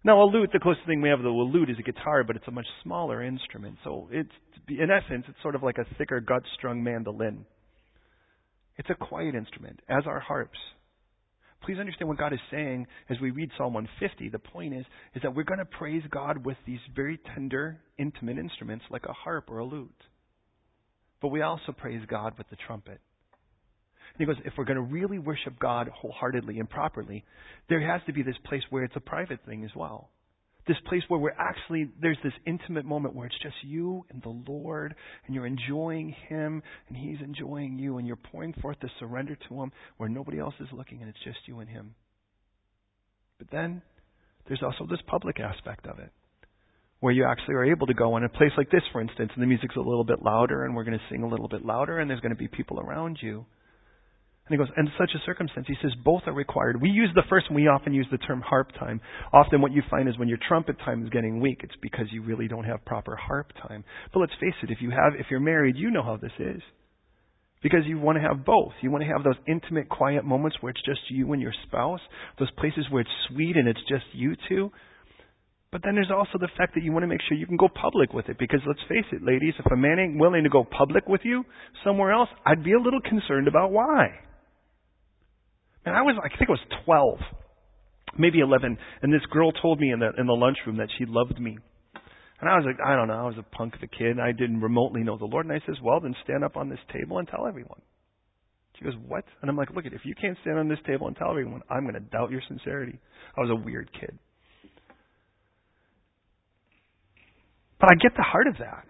[0.03, 2.35] Now, a lute, the closest thing we have to a lute is a guitar, but
[2.35, 3.77] it's a much smaller instrument.
[3.83, 4.31] So it's,
[4.69, 7.45] in essence, it's sort of like a thicker gut-strung mandolin.
[8.77, 10.59] It's a quiet instrument, as are harps.
[11.63, 14.29] Please understand what God is saying as we read Psalm 150.
[14.29, 18.37] The point is, is that we're going to praise God with these very tender, intimate
[18.37, 19.91] instruments like a harp or a lute.
[21.21, 22.99] But we also praise God with the trumpet.
[24.13, 27.25] And he goes, if we're going to really worship God wholeheartedly and properly,
[27.69, 30.09] there has to be this place where it's a private thing as well
[30.67, 34.51] this place where we're actually, there's this intimate moment where it's just you and the
[34.51, 39.37] Lord, and you're enjoying Him, and He's enjoying you, and you're pouring forth the surrender
[39.47, 41.95] to Him where nobody else is looking, and it's just you and Him.
[43.37, 43.81] But then,
[44.47, 46.11] there's also this public aspect of it,
[46.99, 49.41] where you actually are able to go in a place like this, for instance, and
[49.43, 51.99] the music's a little bit louder, and we're going to sing a little bit louder,
[51.99, 53.45] and there's going to be people around you.
[54.47, 56.81] And he goes, in such a circumstance, he says both are required.
[56.81, 59.01] We use the first, and we often use the term harp time.
[59.33, 62.23] Often what you find is when your trumpet time is getting weak, it's because you
[62.23, 63.83] really don't have proper harp time.
[64.13, 66.61] But let's face it, if you have, if you're married, you know how this is.
[67.61, 68.71] Because you want to have both.
[68.81, 71.99] You want to have those intimate, quiet moments where it's just you and your spouse,
[72.39, 74.71] those places where it's sweet and it's just you two.
[75.71, 77.67] But then there's also the fact that you want to make sure you can go
[77.67, 78.37] public with it.
[78.39, 81.43] Because let's face it, ladies, if a man ain't willing to go public with you
[81.83, 84.19] somewhere else, I'd be a little concerned about why.
[85.87, 87.19] And I was, I think it was 12,
[88.19, 91.39] maybe 11, and this girl told me in the, in the lunchroom that she loved
[91.39, 91.57] me.
[92.41, 94.21] And I was like, I don't know, I was a punk of a kid, and
[94.21, 95.45] I didn't remotely know the Lord.
[95.45, 97.79] And I says, well, then stand up on this table and tell everyone.
[98.77, 99.23] She goes, what?
[99.41, 101.83] And I'm like, look, if you can't stand on this table and tell everyone, I'm
[101.83, 102.99] going to doubt your sincerity.
[103.37, 104.19] I was a weird kid.
[107.79, 108.86] But I get the heart of that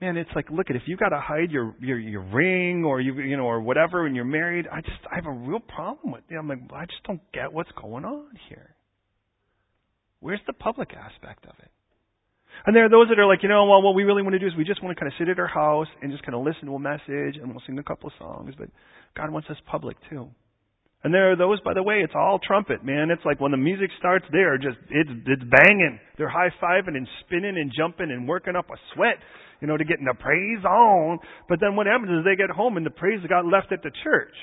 [0.00, 3.00] man, it's like, look at if you got to hide your, your your ring or
[3.00, 6.12] you you know or whatever when you're married, I just I have a real problem
[6.12, 6.34] with it.
[6.34, 8.74] I'm like, I just don't get what's going on here.
[10.20, 11.70] Where's the public aspect of it?
[12.66, 14.38] And there are those that are like, you know, well, what we really want to
[14.38, 16.34] do is we just want to kind of sit at our house and just kind
[16.34, 18.68] of listen to a message and we'll sing a couple of songs, but
[19.16, 20.30] God wants us public too.
[21.02, 23.10] And there are those, by the way, it's all trumpet, man.
[23.10, 26.00] It's like when the music starts, they're just, it's, it's banging.
[26.16, 29.20] They're high fiving and spinning and jumping and working up a sweat,
[29.60, 31.18] you know, to get the praise on.
[31.48, 33.90] But then what happens is they get home and the praise got left at the
[34.02, 34.34] church.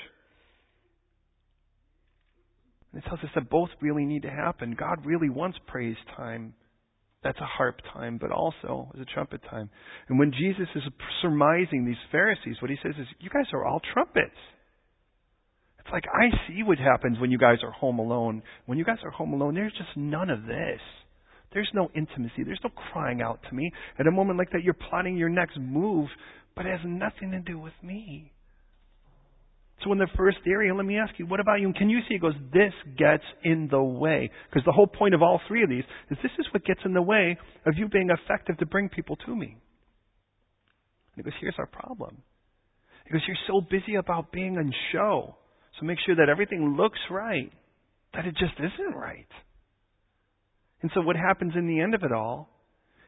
[2.92, 4.76] And it tells us that both really need to happen.
[4.78, 6.54] God really wants praise time
[7.22, 9.70] that's a harp time, but also is a trumpet time.
[10.08, 10.82] And when Jesus is
[11.20, 14.36] surmising these Pharisees, what he says is, You guys are all trumpets.
[15.78, 18.42] It's like, I see what happens when you guys are home alone.
[18.66, 20.80] When you guys are home alone, there's just none of this.
[21.52, 22.44] There's no intimacy.
[22.44, 23.70] There's no crying out to me.
[23.98, 26.08] At a moment like that, you're plotting your next move,
[26.56, 28.32] but it has nothing to do with me.
[29.84, 31.66] So in the first area, let me ask you, what about you?
[31.66, 32.14] And can you see?
[32.14, 34.30] It goes, this gets in the way.
[34.48, 36.94] Because the whole point of all three of these is this is what gets in
[36.94, 37.36] the way
[37.66, 39.56] of you being effective to bring people to me.
[41.14, 42.18] And he goes, here's our problem.
[43.06, 45.36] He goes, you're so busy about being on show.
[45.78, 47.50] So make sure that everything looks right,
[48.14, 49.26] that it just isn't right.
[50.82, 52.48] And so what happens in the end of it all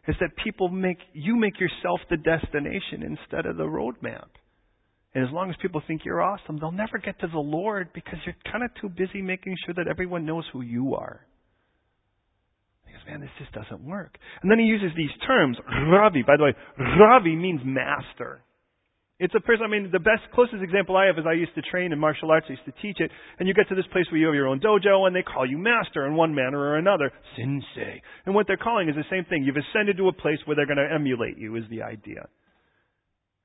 [0.07, 4.29] is that people make, you make yourself the destination instead of the roadmap.
[5.15, 8.19] And as long as people think you're awesome, they'll never get to the Lord because
[8.27, 11.25] you're kind of too busy making sure that everyone knows who you are.
[12.85, 14.19] Because, man, this just doesn't work.
[14.43, 15.57] And then he uses these terms.
[15.91, 16.55] Ravi, by the way,
[16.99, 18.43] Ravi means master.
[19.21, 21.63] It's a person, I mean, the best, closest example I have is I used to
[21.63, 24.07] train in martial arts, I used to teach it, and you get to this place
[24.11, 26.77] where you have your own dojo, and they call you master in one manner or
[26.79, 28.03] another, sensei.
[28.27, 29.45] And what they're calling is the same thing.
[29.45, 32.27] You've ascended to a place where they're going to emulate you, is the idea.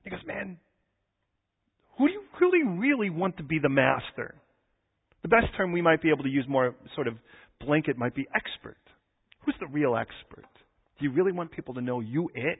[0.02, 0.58] He goes, man,
[1.98, 4.34] who do you really, really want to be the master?
[5.22, 7.14] The best term we might be able to use more sort of
[7.64, 8.78] blanket might be expert.
[9.44, 10.48] Who's the real expert?
[10.98, 12.58] Do you really want people to know you it?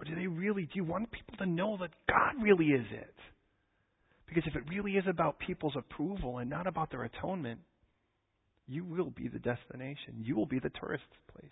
[0.00, 3.14] Or do they really, do you want people to know that God really is it?
[4.26, 7.60] Because if it really is about people's approval and not about their atonement,
[8.66, 10.22] you will be the destination.
[10.22, 11.50] You will be the tourist place.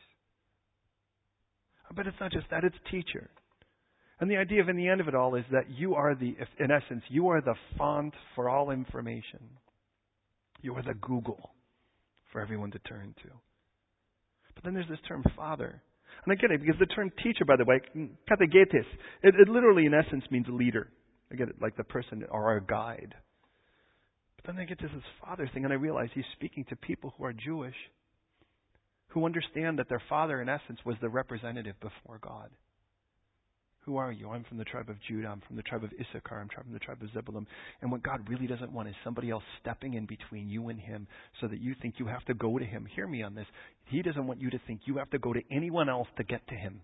[1.95, 3.29] But it's not just that, it's teacher.
[4.21, 6.35] And the idea of in the end of it all is that you are the,
[6.59, 9.41] in essence, you are the font for all information.
[10.63, 11.51] You are the Google
[12.33, 13.31] for everyone to turn to.
[14.55, 15.83] But then there's this term father.
[16.25, 17.81] And I get it, because the term teacher, by the way,
[18.29, 18.87] kathegetes,
[19.23, 20.89] it, it literally, in essence, means leader.
[21.33, 23.15] I get it, like the person or a guide.
[24.37, 27.13] But then I get to this father thing, and I realize he's speaking to people
[27.17, 27.75] who are Jewish,
[29.09, 32.51] who understand that their father, in essence, was the representative before God.
[33.89, 34.29] Who are you?
[34.29, 35.29] I'm from the tribe of Judah.
[35.29, 36.39] I'm from the tribe of Issachar.
[36.39, 37.47] I'm from the tribe of Zebulun.
[37.81, 41.07] And what God really doesn't want is somebody else stepping in between you and Him
[41.41, 42.87] so that you think you have to go to Him.
[42.95, 43.47] Hear me on this.
[43.87, 46.47] He doesn't want you to think you have to go to anyone else to get
[46.49, 46.83] to Him.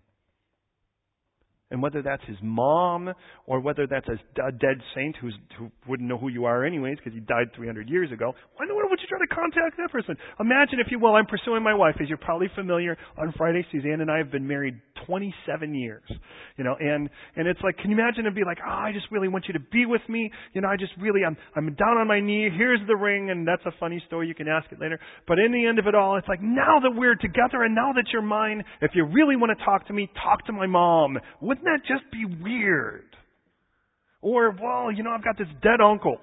[1.71, 3.11] And whether that's his mom
[3.47, 7.13] or whether that's a, dead saint who's, who wouldn't know who you are anyways because
[7.13, 9.91] he died 300 years ago, why in the world would you try to contact that
[9.91, 10.15] person?
[10.39, 11.95] Imagine, if you will, I'm pursuing my wife.
[11.99, 14.75] As you're probably familiar, on Friday, Suzanne and I have been married
[15.07, 16.03] 27 years.
[16.57, 19.07] You know, and, and it's like, can you imagine and be like, oh, I just
[19.11, 20.31] really want you to be with me.
[20.53, 22.49] You know, I just really, I'm, I'm down on my knee.
[22.55, 23.31] Here's the ring.
[23.31, 24.27] And that's a funny story.
[24.27, 24.99] You can ask it later.
[25.27, 27.91] But in the end of it all, it's like, now that we're together and now
[27.93, 31.17] that you're mine, if you really want to talk to me, talk to my mom.
[31.55, 33.07] Wouldn't that just be weird?
[34.21, 36.19] Or, well, you know, I've got this dead uncle.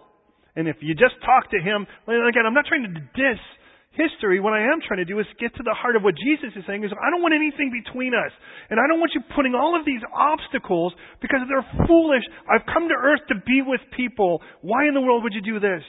[0.56, 3.40] And if you just talk to him, again, I'm not trying to diss
[3.96, 6.52] history, what I am trying to do is get to the heart of what Jesus
[6.52, 8.32] is saying is I don't want anything between us.
[8.68, 10.92] And I don't want you putting all of these obstacles
[11.24, 12.24] because they're foolish.
[12.44, 14.44] I've come to earth to be with people.
[14.60, 15.84] Why in the world would you do this?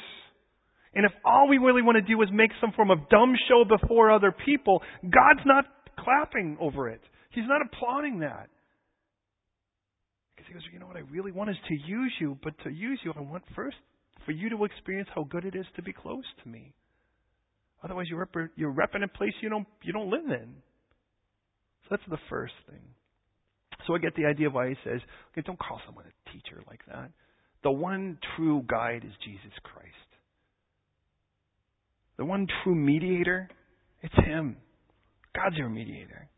[0.96, 3.68] And if all we really want to do is make some form of dumb show
[3.68, 5.66] before other people, God's not
[6.00, 7.02] clapping over it.
[7.32, 8.48] He's not applauding that.
[10.46, 12.70] Because he goes, you know what I really want is to use you, but to
[12.70, 13.78] use you, I want first
[14.26, 16.74] for you to experience how good it is to be close to me.
[17.84, 20.56] Otherwise, you're, rep- you're repping a place you don't, you don't live in.
[21.84, 22.82] So that's the first thing.
[23.86, 25.02] So I get the idea why he says,
[25.32, 27.12] okay, don't call someone a teacher like that.
[27.64, 29.88] The one true guide is Jesus Christ.
[32.18, 33.50] The one true mediator,
[34.02, 34.58] it's Him.
[35.36, 36.30] God's your mediator.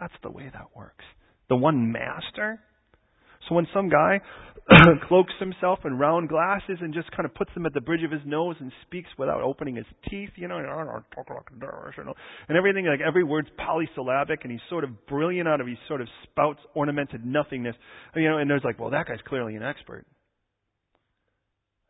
[0.00, 1.04] That's the way that works.
[1.48, 2.60] The one master,
[3.48, 4.20] so when some guy
[5.08, 8.10] cloaks himself in round glasses and just kind of puts them at the bridge of
[8.10, 12.14] his nose and speaks without opening his teeth, you know, and oh,
[12.56, 16.08] everything, like every word's polysyllabic, and he's sort of brilliant out of he sort of
[16.24, 17.74] spouts ornamented nothingness,
[18.14, 20.06] you know, and there's like, well, that guy's clearly an expert.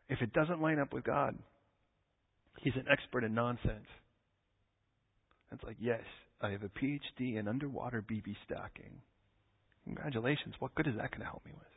[0.09, 1.37] If it doesn't line up with God,
[2.61, 3.87] he's an expert in nonsense.
[5.51, 6.01] It's like, yes,
[6.41, 9.01] I have a PhD in underwater BB stacking.
[9.85, 10.55] Congratulations.
[10.59, 11.67] What good is that going to help me with?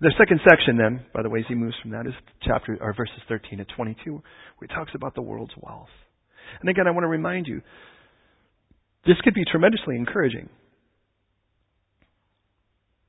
[0.00, 2.94] The second section, then, by the way, as he moves from that, is chapter or
[2.94, 4.22] verses 13 to 22, where
[4.60, 5.88] he talks about the world's wealth.
[6.60, 7.62] And again, I want to remind you,
[9.06, 10.48] this could be tremendously encouraging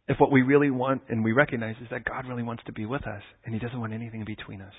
[0.08, 2.86] if what we really want and we recognize is that God really wants to be
[2.86, 4.74] with us, and He doesn't want anything in between us.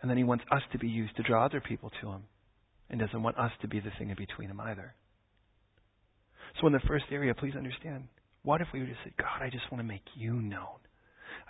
[0.00, 2.22] And then He wants us to be used to draw other people to Him,
[2.88, 4.94] and doesn't want us to be the thing in between Him either.
[6.60, 8.04] So in the first area, please understand,
[8.42, 10.78] what if we to say, God, I just want to make you known.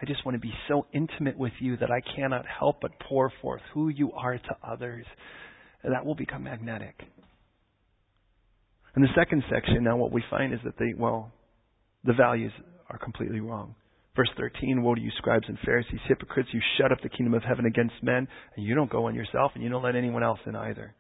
[0.00, 3.32] I just want to be so intimate with you that I cannot help but pour
[3.40, 5.07] forth who you are to others.
[5.82, 6.94] And that will become magnetic.
[8.94, 11.32] In the second section, now what we find is that they, well,
[12.05, 12.53] the values
[12.90, 13.74] are completely wrong.
[14.14, 17.42] Verse 13, Woe to you, scribes and Pharisees, hypocrites, you shut up the kingdom of
[17.42, 20.40] heaven against men, and you don't go in yourself, and you don't let anyone else
[20.44, 20.94] in either.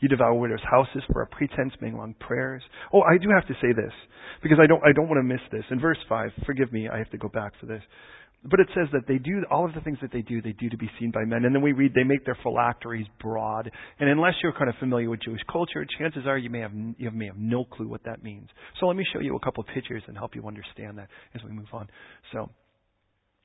[0.00, 2.62] You devour widows' houses for a pretense, making long prayers.
[2.92, 3.92] Oh, I do have to say this,
[4.42, 5.64] because I don't, I don't want to miss this.
[5.70, 7.82] In verse 5, forgive me, I have to go back for this.
[8.42, 10.70] But it says that they do all of the things that they do, they do
[10.70, 11.44] to be seen by men.
[11.44, 13.70] And then we read they make their phylacteries broad.
[13.98, 17.10] And unless you're kind of familiar with Jewish culture, chances are you may have you
[17.10, 18.48] may have no clue what that means.
[18.78, 21.42] So let me show you a couple of pictures and help you understand that as
[21.44, 21.88] we move on.
[22.32, 22.48] So,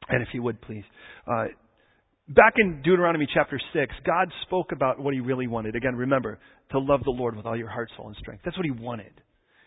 [0.07, 0.85] and if you would please,
[1.27, 1.47] uh,
[2.29, 5.75] back in Deuteronomy chapter six, God spoke about what He really wanted.
[5.75, 6.39] Again, remember
[6.71, 8.41] to love the Lord with all your heart, soul, and strength.
[8.43, 9.13] That's what He wanted.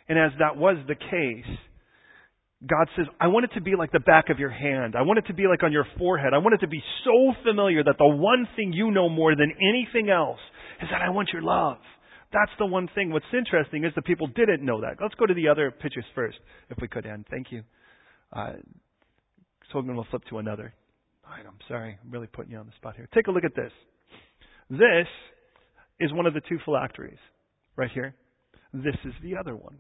[0.09, 1.59] And as that was the case,
[2.67, 4.95] God says, I want it to be like the back of your hand.
[4.99, 6.35] I want it to be like on your forehead.
[6.35, 9.53] I want it to be so familiar that the one thing you know more than
[9.61, 10.41] anything else
[10.83, 11.79] is that I want your love.
[12.33, 13.13] That's the one thing.
[13.13, 14.97] What's interesting is the people didn't know that.
[15.01, 16.39] Let's go to the other pictures first,
[16.69, 17.25] if we could, Ann.
[17.31, 17.63] Thank you.
[18.33, 18.55] Uh,
[19.73, 20.75] so we'll flip to another
[21.29, 21.55] item.
[21.69, 23.09] Sorry, I'm really putting you on the spot here.
[23.15, 23.73] Take a look at this.
[24.71, 25.09] This
[26.01, 27.19] is one of the two phylacteries
[27.77, 28.15] right here.
[28.73, 29.79] This is the other one.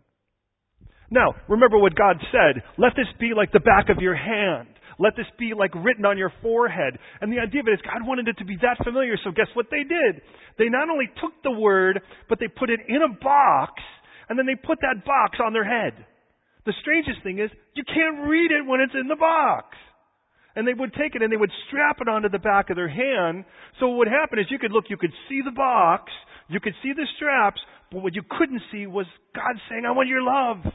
[1.11, 2.63] Now, remember what God said.
[2.77, 4.69] Let this be like the back of your hand.
[4.99, 6.99] Let this be like written on your forehead.
[7.21, 9.49] And the idea of it is God wanted it to be that familiar, so guess
[9.55, 10.21] what they did?
[10.59, 13.81] They not only took the word, but they put it in a box,
[14.29, 16.05] and then they put that box on their head.
[16.67, 19.77] The strangest thing is, you can't read it when it's in the box.
[20.59, 22.91] And they would take it and they would strap it onto the back of their
[22.91, 23.45] hand.
[23.79, 26.11] So what would happen is you could look, you could see the box,
[26.49, 27.61] you could see the straps,
[27.93, 29.07] but what you couldn't see was
[29.37, 30.67] God saying, I want your love.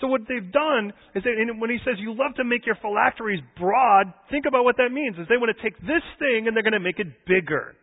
[0.00, 3.40] So what they've done is that when he says you love to make your phylacteries
[3.58, 5.18] broad, think about what that means.
[5.18, 7.74] Is they want to take this thing and they're going to make it bigger.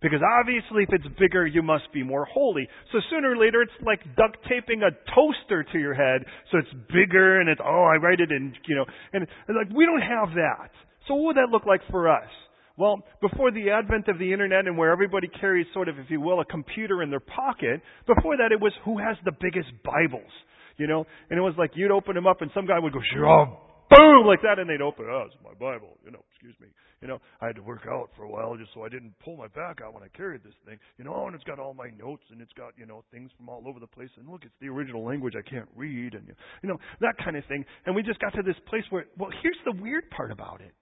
[0.00, 2.68] Because obviously if it's bigger, you must be more holy.
[2.92, 6.24] So sooner or later it's like duct taping a toaster to your head.
[6.50, 9.76] So it's bigger and it's, oh, I write it in, you know, and, and like
[9.76, 10.70] we don't have that.
[11.06, 12.28] So what would that look like for us?
[12.76, 16.20] Well, before the advent of the internet and where everybody carries sort of, if you
[16.20, 20.32] will, a computer in their pocket, before that it was who has the biggest Bibles
[20.80, 23.00] you know, and it was like you'd open them up and some guy would go,
[23.12, 23.58] sure,
[23.90, 25.10] boom, like that, and they'd open it.
[25.10, 26.68] Oh, it's my Bible, you know, excuse me.
[27.02, 29.36] You know, I had to work out for a while just so I didn't pull
[29.36, 30.78] my back out when I carried this thing.
[30.98, 33.30] You know, oh, and it's got all my notes and it's got, you know, things
[33.36, 34.10] from all over the place.
[34.16, 36.28] And look, it's the original language I can't read and,
[36.62, 37.64] you know, that kind of thing.
[37.86, 40.72] And we just got to this place where, well, here's the weird part about it.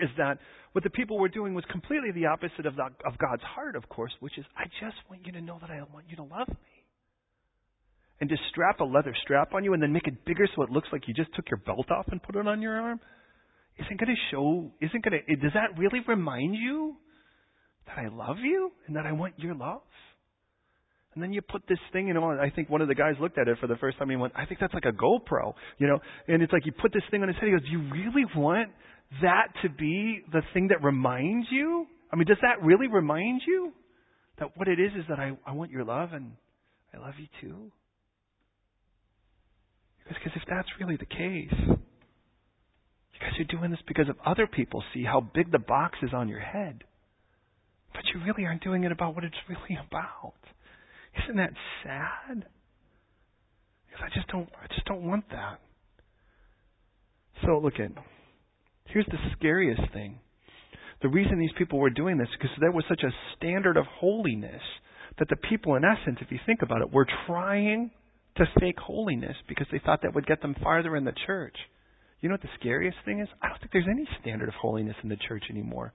[0.00, 0.38] Is that
[0.72, 3.88] what the people were doing was completely the opposite of, the, of God's heart, of
[3.88, 6.48] course, which is, I just want you to know that I want you to love
[6.48, 6.71] me
[8.22, 10.70] and just strap a leather strap on you and then make it bigger so it
[10.70, 13.00] looks like you just took your belt off and put it on your arm
[13.78, 16.94] isn't going to show, isn't going to, does that really remind you
[17.86, 19.80] that I love you and that I want your love?
[21.14, 23.38] And then you put this thing, you know, I think one of the guys looked
[23.38, 25.54] at it for the first time and he went, I think that's like a GoPro,
[25.78, 25.98] you know,
[26.28, 28.24] and it's like you put this thing on his head, he goes, do you really
[28.36, 28.70] want
[29.20, 31.86] that to be the thing that reminds you?
[32.12, 33.72] I mean, does that really remind you
[34.38, 36.32] that what it is is that I, I want your love and
[36.94, 37.72] I love you too?
[40.08, 44.82] Because if that's really the case, you guys are doing this because of other people
[44.92, 46.84] see how big the box is on your head.
[47.92, 50.34] But you really aren't doing it about what it's really about.
[51.24, 51.52] Isn't that
[51.84, 52.46] sad?
[53.86, 55.60] Because I just don't I just don't want that.
[57.44, 57.90] So look at
[58.86, 60.18] here's the scariest thing.
[61.02, 63.86] The reason these people were doing this is because there was such a standard of
[63.86, 64.62] holiness
[65.18, 67.90] that the people in essence, if you think about it, were trying
[68.36, 71.56] to fake holiness because they thought that would get them farther in the church.
[72.20, 73.28] You know what the scariest thing is?
[73.42, 75.92] I don't think there's any standard of holiness in the church anymore.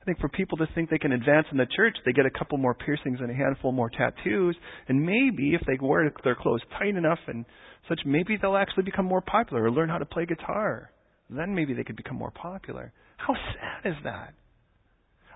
[0.00, 2.30] I think for people to think they can advance in the church, they get a
[2.30, 4.56] couple more piercings and a handful more tattoos,
[4.88, 7.44] and maybe if they wear their clothes tight enough and
[7.88, 10.90] such, maybe they'll actually become more popular or learn how to play guitar.
[11.30, 12.92] Then maybe they could become more popular.
[13.16, 14.34] How sad is that?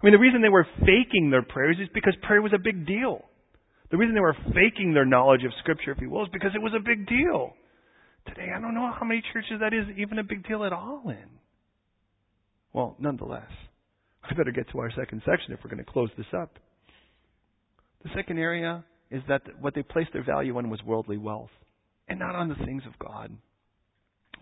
[0.03, 2.87] I mean, the reason they were faking their prayers is because prayer was a big
[2.87, 3.23] deal.
[3.93, 6.63] The reason they were faking their knowledge of Scripture, if you will, is because it
[6.63, 7.53] was a big deal.
[8.27, 11.03] Today, I don't know how many churches that is even a big deal at all
[11.07, 11.29] in.
[12.73, 13.51] Well, nonetheless,
[14.25, 16.59] I better get to our second section if we're going to close this up.
[18.03, 21.51] The second area is that what they placed their value on was worldly wealth
[22.09, 23.31] and not on the things of God.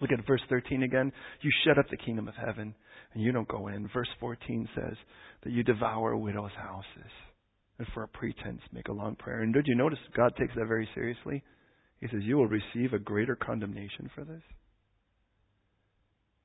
[0.00, 1.10] Look at verse 13 again.
[1.40, 2.72] You shut up the kingdom of heaven
[3.14, 3.88] and you don't go in.
[3.92, 4.96] Verse 14 says
[5.42, 7.10] that you devour widows' houses
[7.80, 9.40] and for a pretense make a long prayer.
[9.40, 11.42] And did you notice God takes that very seriously?
[11.98, 14.42] He says, You will receive a greater condemnation for this.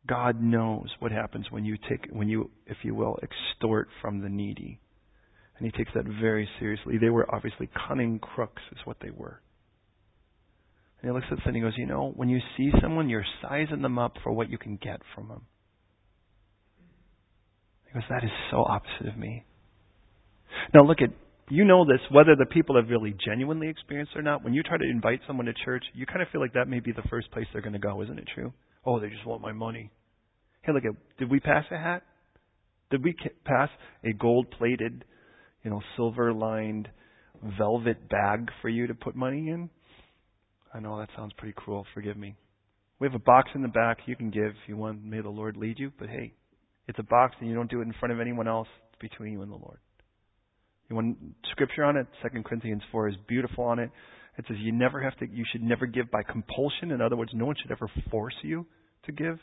[0.08, 4.30] God knows what happens when you take, when you, if you will, extort from the
[4.30, 4.80] needy.
[5.58, 6.98] And he takes that very seriously.
[7.00, 9.42] They were obviously cunning crooks, is what they were.
[11.02, 13.26] And he looks at this and he goes, You know, when you see someone, you're
[13.42, 15.42] sizing them up for what you can get from them.
[17.88, 19.44] He goes, That is so opposite of me.
[20.74, 21.10] Now look at
[21.50, 24.44] you know this, whether the people have really genuinely experienced or not.
[24.44, 26.80] When you try to invite someone to church, you kind of feel like that may
[26.80, 28.52] be the first place they're going to go, isn't it true?
[28.86, 29.92] Oh, they just want my money.
[30.64, 30.84] Hey, look,
[31.20, 32.04] did we pass a hat?
[32.90, 33.16] Did we
[33.46, 33.70] pass
[34.04, 35.06] a gold-plated,
[35.64, 36.90] you know, silver-lined
[37.58, 39.70] velvet bag for you to put money in?
[40.74, 41.86] I know that sounds pretty cruel.
[41.94, 42.36] Forgive me.
[43.00, 45.04] We have a box in the back you can give if you want.
[45.04, 45.92] May the Lord lead you.
[45.98, 46.34] But hey,
[46.88, 48.68] it's a box and you don't do it in front of anyone else.
[48.90, 49.78] It's between you and the Lord.
[50.90, 51.18] You want
[51.52, 52.08] scripture on it?
[52.22, 53.90] Second Corinthians four is beautiful on it.
[54.38, 55.28] It says you never have to.
[55.28, 56.92] You should never give by compulsion.
[56.92, 58.66] In other words, no one should ever force you
[59.06, 59.40] to give,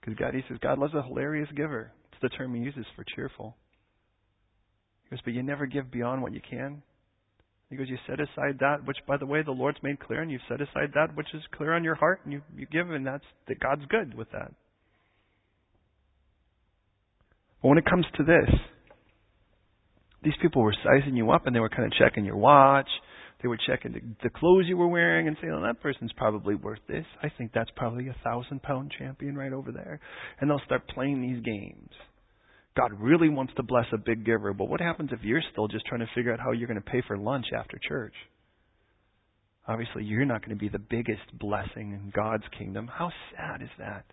[0.00, 1.92] because God, He says, God loves a hilarious giver.
[2.10, 3.56] It's the term He uses for cheerful.
[5.04, 6.82] He goes, but you never give beyond what you can.
[7.70, 10.30] He goes, you set aside that which, by the way, the Lord's made clear, and
[10.30, 13.06] you've set aside that which is clear on your heart, and you you give, and
[13.06, 14.52] that's that God's good with that.
[17.60, 18.50] But when it comes to this,
[20.24, 22.88] these people were sizing you up and they were kind of checking your watch.
[23.42, 26.54] They were checking the, the clothes you were wearing and saying, oh, that person's probably
[26.54, 27.04] worth this.
[27.22, 30.00] I think that's probably a thousand pound champion right over there.
[30.40, 31.90] And they'll start playing these games.
[32.76, 35.86] God really wants to bless a big giver, but what happens if you're still just
[35.86, 38.14] trying to figure out how you're going to pay for lunch after church?
[39.68, 42.88] Obviously, you're not going to be the biggest blessing in God's kingdom.
[42.92, 44.04] How sad is that?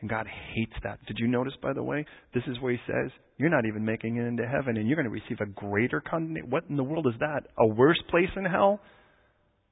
[0.00, 1.04] And God hates that.
[1.06, 2.04] Did you notice, by the way?
[2.32, 5.06] This is where He says, You're not even making it into heaven, and you're going
[5.06, 6.50] to receive a greater condemnation.
[6.50, 7.42] What in the world is that?
[7.58, 8.80] A worse place in hell?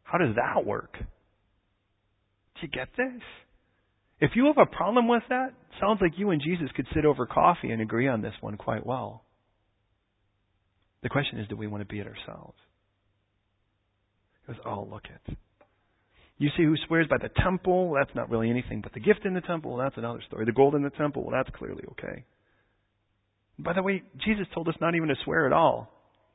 [0.03, 0.97] How does that work?
[0.99, 3.23] Do you get this?
[4.21, 7.27] If you have a problem with that, sounds like you and Jesus could sit over
[7.27, 9.25] coffee and agree on this one quite well.
[11.03, 12.57] The question is, do we want to be it ourselves?
[14.47, 15.37] He goes, oh, look it.
[16.39, 17.95] You see who swears by the temple?
[17.95, 19.77] That's not really anything but the gift in the temple.
[19.77, 20.45] That's another story.
[20.45, 21.25] The gold in the temple?
[21.25, 22.25] Well, that's clearly okay.
[23.59, 25.93] By the way, Jesus told us not even to swear at all.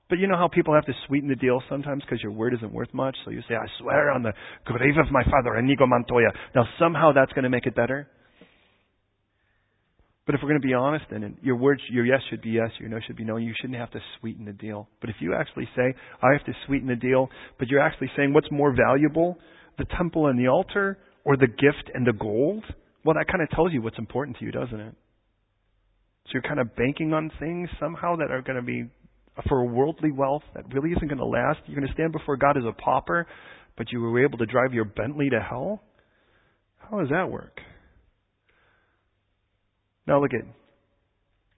[0.10, 2.74] But you know how people have to sweeten the deal sometimes because your word isn't
[2.74, 3.16] worth much?
[3.24, 4.34] So you say, I swear on the
[4.66, 6.32] grave of my father, Inigo Montoya.
[6.54, 8.10] Now somehow that's going to make it better.
[10.26, 12.70] But if we're going to be honest, then your words, your yes should be yes,
[12.80, 13.38] your no should be no.
[13.38, 14.89] You shouldn't have to sweeten the deal.
[14.99, 18.34] But if you actually say, I have to sweeten the deal, but you're actually saying
[18.34, 19.38] what's more valuable
[19.82, 22.63] the temple and the altar or the gift and the gold,
[23.03, 24.93] well, that kind of tells you what's important to you, doesn't it?
[26.25, 28.86] So you're kind of banking on things somehow that are going to be
[29.47, 31.59] for worldly wealth that really isn't going to last.
[31.65, 33.25] You're going to stand before God as a pauper,
[33.75, 35.82] but you were able to drive your Bentley to hell?
[36.77, 37.59] How does that work?
[40.05, 40.45] Now look at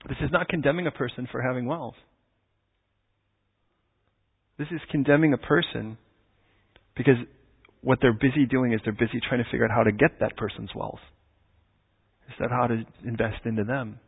[0.07, 1.95] this is not condemning a person for having wealth.
[4.57, 5.97] This is condemning a person
[6.95, 7.15] because
[7.83, 10.37] what they're busy doing is they're busy trying to figure out how to get that
[10.37, 11.01] person's wealth
[12.29, 13.99] instead of how to invest into them.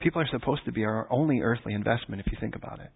[0.00, 2.90] People are supposed to be our only earthly investment if you think about it.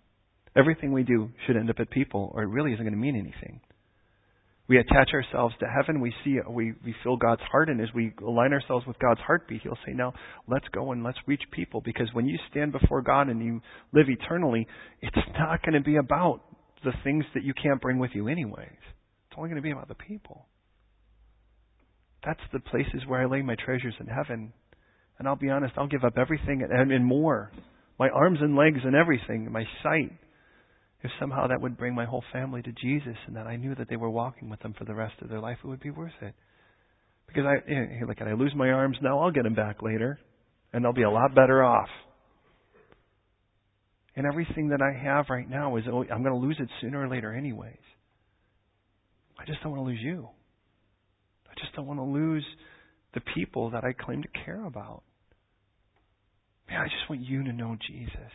[0.56, 3.16] Everything we do should end up at people or it really isn't going to mean
[3.16, 3.60] anything.
[4.66, 6.00] We attach ourselves to heaven.
[6.00, 9.60] We see, we, we feel God's heart, and as we align ourselves with God's heartbeat,
[9.60, 10.14] He'll say, "Now,
[10.48, 13.60] let's go and let's reach people." Because when you stand before God and you
[13.92, 14.66] live eternally,
[15.02, 16.40] it's not going to be about
[16.82, 18.70] the things that you can't bring with you, anyways.
[19.34, 20.46] It's only going to be about the people.
[22.24, 24.52] That's the places where I lay my treasures in heaven.
[25.18, 27.50] And I'll be honest, I'll give up everything and, more.
[27.98, 30.12] My arms and legs and everything, my sight.
[31.02, 33.88] If somehow that would bring my whole family to Jesus and that I knew that
[33.90, 36.12] they were walking with them for the rest of their life, it would be worth
[36.22, 36.34] it.
[37.26, 40.20] Because I, you know, like, I lose my arms now, I'll get them back later.
[40.72, 41.88] And they'll be a lot better off.
[44.14, 47.04] And everything that I have right now is, oh, I'm going to lose it sooner
[47.04, 47.74] or later anyways.
[49.44, 50.28] I just don't want to lose you.
[51.50, 52.44] I just don't want to lose
[53.12, 55.02] the people that I claim to care about.
[56.68, 58.32] Man, I just want you to know Jesus.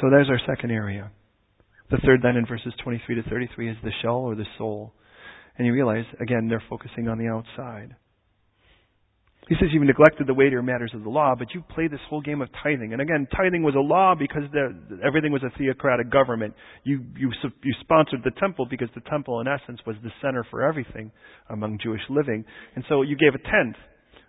[0.00, 1.12] So there's our second area.
[1.90, 4.92] The third then in verses 23 to 33 is the shell or the soul.
[5.56, 7.94] And you realize, again, they're focusing on the outside.
[9.50, 12.20] He says you've neglected the weightier matters of the law, but you play this whole
[12.20, 12.92] game of tithing.
[12.92, 16.54] And again, tithing was a law because the, everything was a theocratic government.
[16.84, 20.62] You, you, you sponsored the temple because the temple, in essence, was the center for
[20.62, 21.10] everything
[21.48, 22.44] among Jewish living.
[22.76, 23.74] And so you gave a tenth.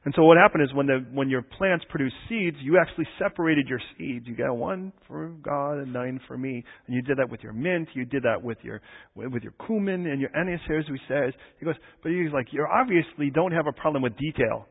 [0.05, 3.67] And so what happened is when the when your plants produce seeds, you actually separated
[3.67, 4.25] your seeds.
[4.25, 6.63] You got one for God and nine for me.
[6.87, 7.89] And you did that with your mint.
[7.93, 8.81] You did that with your
[9.15, 10.61] with your cumin and your anise.
[10.67, 14.17] Here's who says he goes, but he's like, you obviously don't have a problem with
[14.17, 14.65] detail.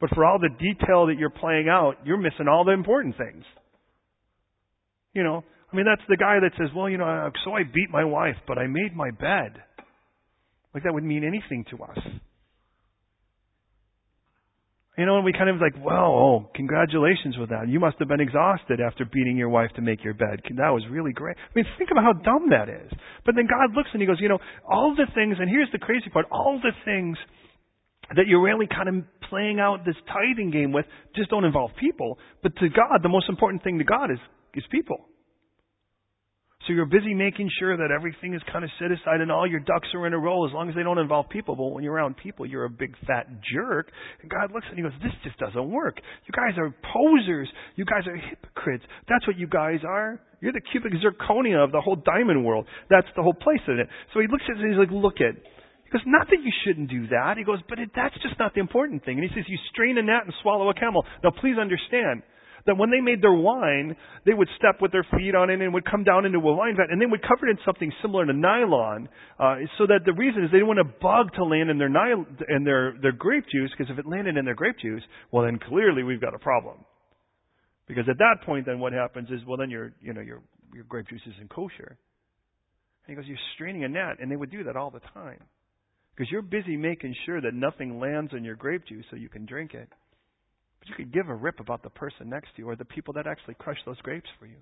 [0.00, 3.44] But for all the detail that you're playing out, you're missing all the important things.
[5.12, 5.42] You know,
[5.72, 8.04] I mean, that's the guy that says, well, you know, uh, so I beat my
[8.04, 9.60] wife, but I made my bed.
[10.72, 11.98] Like that would mean anything to us.
[14.96, 17.68] You know, and we kind of like, well, oh, congratulations with that.
[17.68, 20.42] You must have been exhausted after beating your wife to make your bed.
[20.56, 21.36] That was really great.
[21.36, 22.90] I mean, think about how dumb that is.
[23.24, 25.78] But then God looks and He goes, you know, all the things, and here's the
[25.78, 27.16] crazy part, all the things
[28.16, 32.18] that you're really kind of playing out this tithing game with just don't involve people.
[32.42, 34.18] But to God, the most important thing to God is,
[34.54, 35.04] is people.
[36.66, 39.60] So you're busy making sure that everything is kind of set aside and all your
[39.60, 41.54] ducks are in a row as long as they don't involve people.
[41.54, 43.90] But when you're around people, you're a big fat jerk.
[44.20, 45.96] And God looks and he goes, this just doesn't work.
[46.26, 47.48] You guys are posers.
[47.76, 48.84] You guys are hypocrites.
[49.08, 50.20] That's what you guys are.
[50.40, 52.66] You're the cubic zirconia of the whole diamond world.
[52.90, 53.88] That's the whole place in it.
[54.12, 55.40] So he looks at it and he's like, look at
[55.88, 57.38] he goes, not that you shouldn't do that.
[57.38, 59.16] He goes, but it, that's just not the important thing.
[59.16, 61.04] And he says, you strain a gnat and swallow a camel.
[61.24, 62.22] Now please understand,
[62.66, 65.72] that when they made their wine, they would step with their feet on it and
[65.72, 68.26] would come down into a wine vat, and they would cover it in something similar
[68.26, 69.08] to nylon,
[69.40, 71.88] uh, so that the reason is they didn't want a bug to land in their
[71.88, 75.44] nylon, in their their grape juice, because if it landed in their grape juice, well
[75.44, 76.84] then clearly we've got a problem.
[77.86, 80.42] Because at that point, then what happens is, well then your you know your
[80.74, 81.96] your grape juice isn't kosher.
[83.06, 85.40] And he goes, you're straining a gnat, and they would do that all the time.
[86.18, 89.46] Because you're busy making sure that nothing lands in your grape juice so you can
[89.46, 89.88] drink it.
[90.80, 93.14] But you could give a rip about the person next to you or the people
[93.14, 94.56] that actually crush those grapes for you.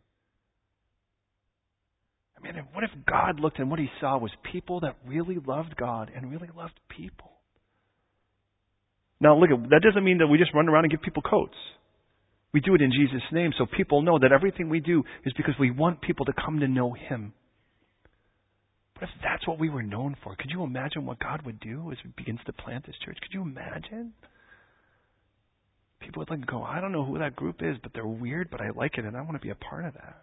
[2.36, 5.76] I mean, what if God looked and what he saw was people that really loved
[5.76, 7.30] God and really loved people?
[9.18, 11.56] Now, look, that doesn't mean that we just run around and give people coats.
[12.52, 15.54] We do it in Jesus' name so people know that everything we do is because
[15.58, 17.32] we want people to come to know Him.
[18.98, 21.92] But if that's what we were known for, could you imagine what God would do
[21.92, 23.18] as He begins to plant this church?
[23.20, 24.12] Could you imagine?
[26.00, 28.60] People would like go, I don't know who that group is, but they're weird, but
[28.60, 30.22] I like it, and I want to be a part of that.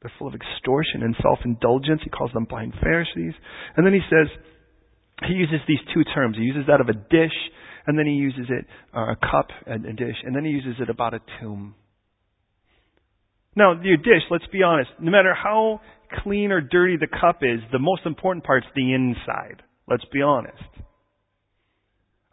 [0.00, 2.00] They're full of extortion and self indulgence.
[2.04, 3.32] He calls them blind Pharisees.
[3.76, 4.28] And then he says,
[5.26, 6.36] he uses these two terms.
[6.36, 7.36] He uses that of a dish,
[7.86, 10.74] and then he uses it, uh, a cup and a dish, and then he uses
[10.80, 11.74] it about a tomb.
[13.56, 15.80] Now, your dish, let's be honest, no matter how
[16.22, 19.62] clean or dirty the cup is, the most important part's the inside.
[19.88, 20.62] Let's be honest.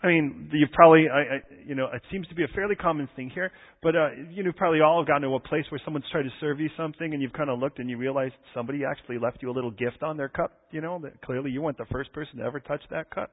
[0.04, 3.08] I mean, you've probably, I, I, you know, it seems to be a fairly common
[3.16, 3.52] thing here,
[3.84, 6.32] but uh, you know, probably all have gotten to a place where someone's tried to
[6.40, 9.52] serve you something, and you've kind of looked and you realize somebody actually left you
[9.52, 10.54] a little gift on their cup.
[10.72, 13.32] You know, that clearly you weren't the first person to ever touch that cup.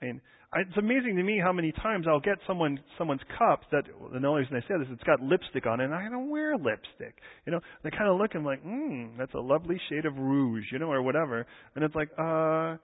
[0.00, 0.20] I mean,
[0.52, 4.26] I, it's amazing to me how many times I'll get someone someone's cup that the
[4.26, 7.16] only reason I say this it's got lipstick on it, and I don't wear lipstick.
[7.46, 10.64] You know, they kind of look and like, hmm, that's a lovely shade of rouge,
[10.72, 12.76] you know, or whatever, and it's like, uh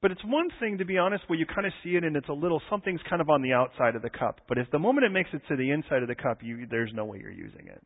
[0.00, 2.28] but it's one thing, to be honest, where you kind of see it and it's
[2.28, 4.40] a little, something's kind of on the outside of the cup.
[4.48, 6.92] But if the moment it makes it to the inside of the cup, you, there's
[6.94, 7.82] no way you're using it.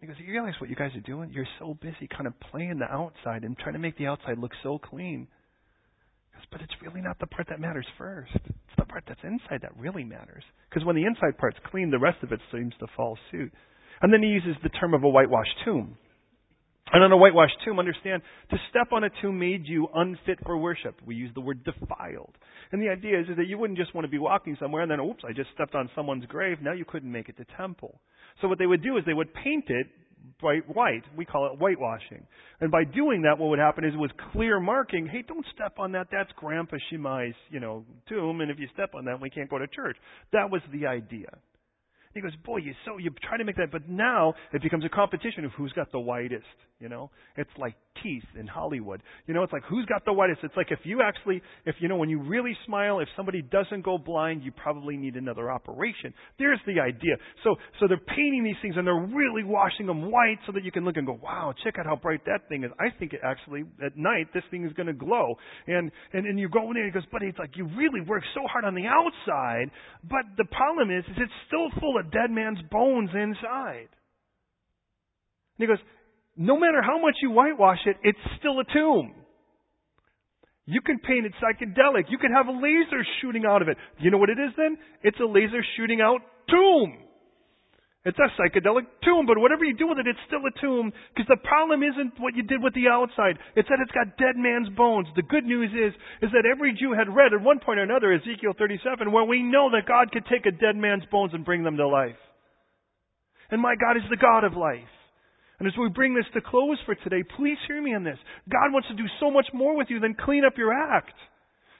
[0.00, 1.30] He goes, you realize what you guys are doing?
[1.32, 4.52] You're so busy kind of playing the outside and trying to make the outside look
[4.62, 5.26] so clean.
[6.50, 8.32] But it's really not the part that matters first.
[8.34, 10.44] It's the part that's inside that really matters.
[10.68, 13.52] Because when the inside part's clean, the rest of it seems to fall suit.
[14.02, 15.96] And then he uses the term of a whitewashed tomb.
[16.92, 20.56] And on a whitewashed tomb, understand, to step on a tomb made you unfit for
[20.56, 20.94] worship.
[21.04, 22.34] We use the word defiled.
[22.70, 24.90] And the idea is, is that you wouldn't just want to be walking somewhere and
[24.90, 26.58] then, oops, I just stepped on someone's grave.
[26.62, 28.00] Now you couldn't make it to temple.
[28.40, 29.88] So what they would do is they would paint it
[30.40, 30.62] white.
[30.74, 31.04] White.
[31.16, 32.26] We call it whitewashing.
[32.60, 35.78] And by doing that, what would happen is it was clear marking, hey, don't step
[35.78, 36.08] on that.
[36.10, 38.40] That's Grandpa Shimai's, you know, tomb.
[38.40, 39.96] And if you step on that, we can't go to church.
[40.32, 41.28] That was the idea.
[42.16, 44.88] He goes, boy, you so you try to make that, but now it becomes a
[44.88, 46.44] competition of who's got the whitest.
[46.78, 49.02] You know, it's like teeth in Hollywood.
[49.26, 50.40] You know, it's like who's got the whitest.
[50.42, 53.82] It's like if you actually, if you know, when you really smile, if somebody doesn't
[53.82, 56.12] go blind, you probably need another operation.
[56.38, 57.16] There's the idea.
[57.44, 60.72] So, so they're painting these things and they're really washing them white so that you
[60.72, 62.70] can look and go, wow, check out how bright that thing is.
[62.78, 65.36] I think it actually at night this thing is going to glow.
[65.66, 68.02] And and and you go in there and he goes, but it's like you really
[68.02, 69.70] work so hard on the outside,
[70.04, 73.88] but the problem is, is it's still full of dead man's bones inside.
[75.58, 75.78] And he goes,
[76.36, 79.14] no matter how much you whitewash it, it's still a tomb.
[80.66, 82.10] You can paint it psychedelic.
[82.10, 83.76] You can have a laser shooting out of it.
[83.98, 84.76] You know what it is then?
[85.02, 87.05] It's a laser shooting out tomb.
[88.06, 91.26] It's a psychedelic tomb, but whatever you do with it, it's still a tomb because
[91.26, 93.34] the problem isn't what you did with the outside.
[93.58, 95.08] It's that it's got dead man's bones.
[95.18, 95.90] The good news is,
[96.22, 99.42] is that every Jew had read at one point or another Ezekiel 37 where we
[99.42, 102.20] know that God could take a dead man's bones and bring them to life.
[103.50, 104.86] And my God is the God of life.
[105.58, 108.18] And as we bring this to close for today, please hear me on this.
[108.46, 111.14] God wants to do so much more with you than clean up your act.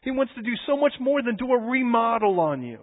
[0.03, 2.81] He wants to do so much more than do a remodel on you.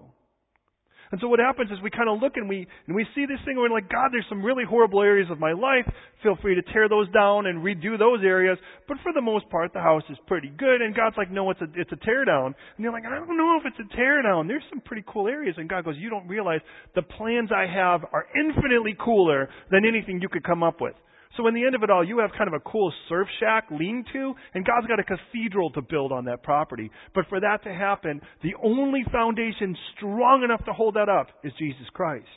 [1.13, 3.37] And so what happens is we kind of look and we and we see this
[3.45, 5.85] thing and we're like, God, there's some really horrible areas of my life.
[6.23, 8.57] Feel free to tear those down and redo those areas.
[8.87, 10.81] But for the most part, the house is pretty good.
[10.81, 12.47] And God's like, no, it's a it's a tear down.
[12.47, 14.47] And you're like, I don't know if it's a tear down.
[14.47, 15.53] There's some pretty cool areas.
[15.59, 16.61] And God goes, you don't realize
[16.95, 20.95] the plans I have are infinitely cooler than anything you could come up with.
[21.37, 23.65] So in the end of it all, you have kind of a cool surf shack
[23.71, 26.91] lean to, and God's got a cathedral to build on that property.
[27.15, 31.51] But for that to happen, the only foundation strong enough to hold that up is
[31.57, 32.27] Jesus Christ.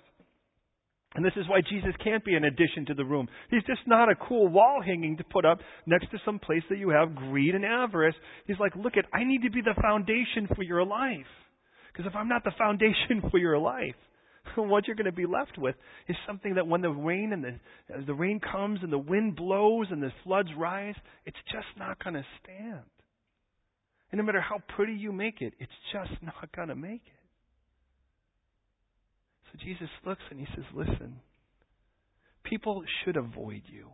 [1.15, 3.27] And this is why Jesus can't be an addition to the room.
[3.51, 6.79] He's just not a cool wall hanging to put up next to some place that
[6.79, 8.15] you have greed and avarice.
[8.47, 11.27] He's like, look at, I need to be the foundation for your life.
[11.91, 13.95] Because if I'm not the foundation for your life,
[14.57, 15.75] what you're going to be left with
[16.09, 17.55] is something that when the rain and the
[18.07, 20.95] the rain comes and the wind blows and the floods rise,
[21.25, 22.85] it's just not going to stand.
[24.11, 27.13] And no matter how pretty you make it, it's just not going to make it.
[29.53, 31.21] So Jesus looks and he says, "Listen,
[32.45, 33.91] people should avoid you.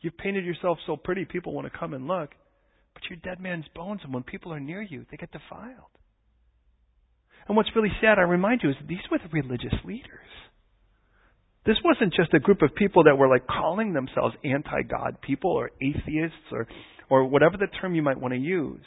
[0.00, 2.30] You've painted yourself so pretty, people want to come and look,
[2.94, 5.99] but you're dead man's bones, and when people are near you, they get defiled."
[7.48, 10.28] And what's really sad, I remind you, is these were the religious leaders.
[11.66, 15.70] This wasn't just a group of people that were like calling themselves anti-God people or
[15.82, 16.66] atheists or,
[17.10, 18.84] or whatever the term you might want to use.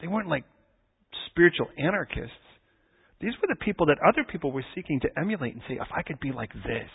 [0.00, 0.44] They weren't like
[1.30, 2.32] spiritual anarchists.
[3.20, 6.02] These were the people that other people were seeking to emulate and say, if I
[6.02, 6.90] could be like this,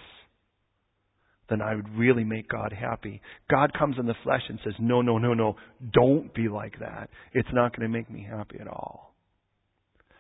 [1.50, 3.22] then I would really make God happy.
[3.50, 5.56] God comes in the flesh and says, no, no, no, no,
[5.92, 7.10] don't be like that.
[7.34, 9.09] It's not going to make me happy at all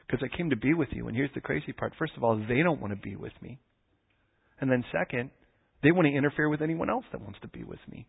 [0.09, 1.07] because I came to be with you.
[1.07, 1.93] And here's the crazy part.
[1.99, 3.59] First of all, they don't want to be with me.
[4.59, 5.29] And then second,
[5.83, 8.07] they want to interfere with anyone else that wants to be with me.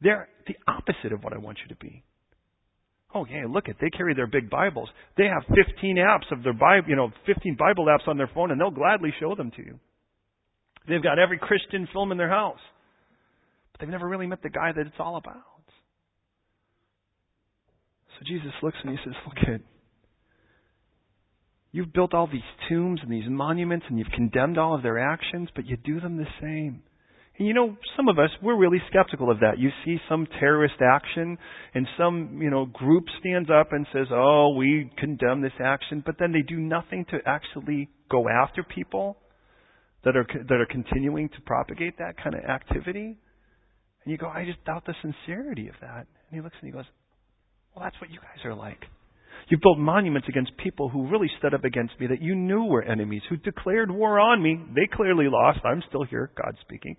[0.00, 2.02] They're the opposite of what I want you to be.
[3.14, 4.88] Oh yeah, look at they carry their big Bibles.
[5.16, 8.50] They have 15 apps of their Bible, you know, 15 Bible apps on their phone,
[8.50, 9.78] and they'll gladly show them to you.
[10.88, 12.60] They've got every Christian film in their house,
[13.72, 15.42] but they've never really met the guy that it's all about.
[18.18, 19.60] So Jesus looks and he says, "Look at
[21.70, 25.48] You've built all these tombs and these monuments and you've condemned all of their actions,
[25.54, 26.82] but you do them the same.
[27.38, 29.58] And you know, some of us, we're really skeptical of that.
[29.58, 31.38] You see some terrorist action
[31.74, 36.16] and some, you know, group stands up and says, oh, we condemn this action, but
[36.18, 39.18] then they do nothing to actually go after people
[40.04, 43.16] that are, that are continuing to propagate that kind of activity.
[44.04, 46.06] And you go, I just doubt the sincerity of that.
[46.30, 46.86] And he looks and he goes,
[47.74, 48.80] well, that's what you guys are like.
[49.48, 52.82] You built monuments against people who really stood up against me that you knew were
[52.82, 54.60] enemies, who declared war on me.
[54.74, 55.60] They clearly lost.
[55.64, 56.94] I'm still here, God speaking.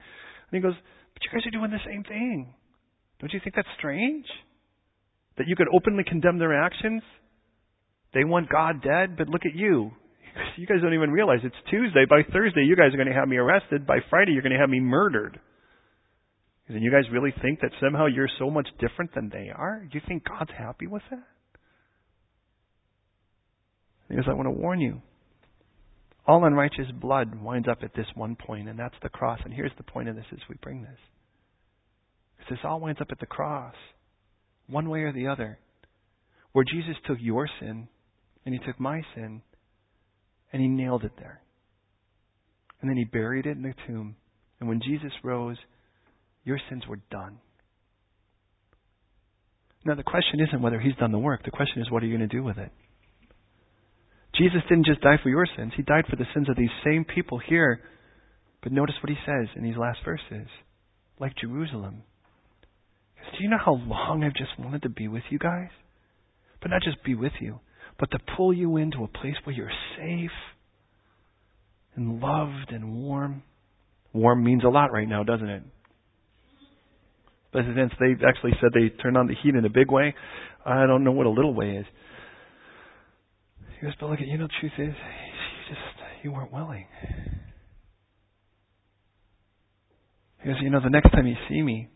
[0.51, 0.73] And he goes,
[1.13, 2.53] But you guys are doing the same thing.
[3.19, 4.25] Don't you think that's strange?
[5.37, 7.03] That you could openly condemn their actions?
[8.13, 9.91] They want God dead, but look at you.
[10.57, 12.05] You guys don't even realize it's Tuesday.
[12.09, 13.87] By Thursday, you guys are going to have me arrested.
[13.87, 15.39] By Friday, you're going to have me murdered.
[16.67, 19.81] And you guys really think that somehow you're so much different than they are?
[19.81, 21.23] Do you think God's happy with that?
[24.09, 25.01] Because I want to warn you.
[26.27, 29.39] All unrighteous blood winds up at this one point, and that's the cross.
[29.45, 30.99] And here's the point of this as we bring this.
[32.49, 33.75] This all winds up at the cross,
[34.67, 35.59] one way or the other.
[36.51, 37.87] Where Jesus took your sin,
[38.45, 39.43] and he took my sin,
[40.51, 41.41] and he nailed it there.
[42.81, 44.15] And then he buried it in the tomb.
[44.59, 45.57] And when Jesus rose,
[46.43, 47.37] your sins were done.
[49.85, 51.43] Now, the question isn't whether he's done the work.
[51.43, 52.71] The question is, what are you going to do with it?
[54.35, 57.05] Jesus didn't just die for your sins, He died for the sins of these same
[57.05, 57.81] people here.
[58.61, 60.47] But notice what He says in these last verses
[61.19, 62.03] like Jerusalem.
[63.37, 65.69] Do you know how long I've just wanted to be with you guys?
[66.61, 67.59] But not just be with you,
[67.99, 70.31] but to pull you into a place where you're safe
[71.95, 73.43] and loved and warm.
[74.13, 75.63] Warm means a lot right now, doesn't it?
[77.51, 80.13] Presidents, they actually said they turned on the heat in a big way.
[80.65, 81.85] I don't know what a little way is.
[83.79, 85.81] He goes, but look, you know, the truth is, you just
[86.23, 86.85] you weren't willing.
[90.41, 91.87] He goes, you know, the next time you see me,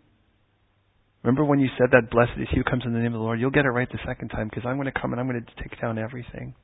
[1.23, 3.23] remember when you said that blessed is he who comes in the name of the
[3.23, 3.39] Lord?
[3.39, 5.43] You'll get it right the second time because I'm going to come and I'm going
[5.43, 6.55] to take down everything.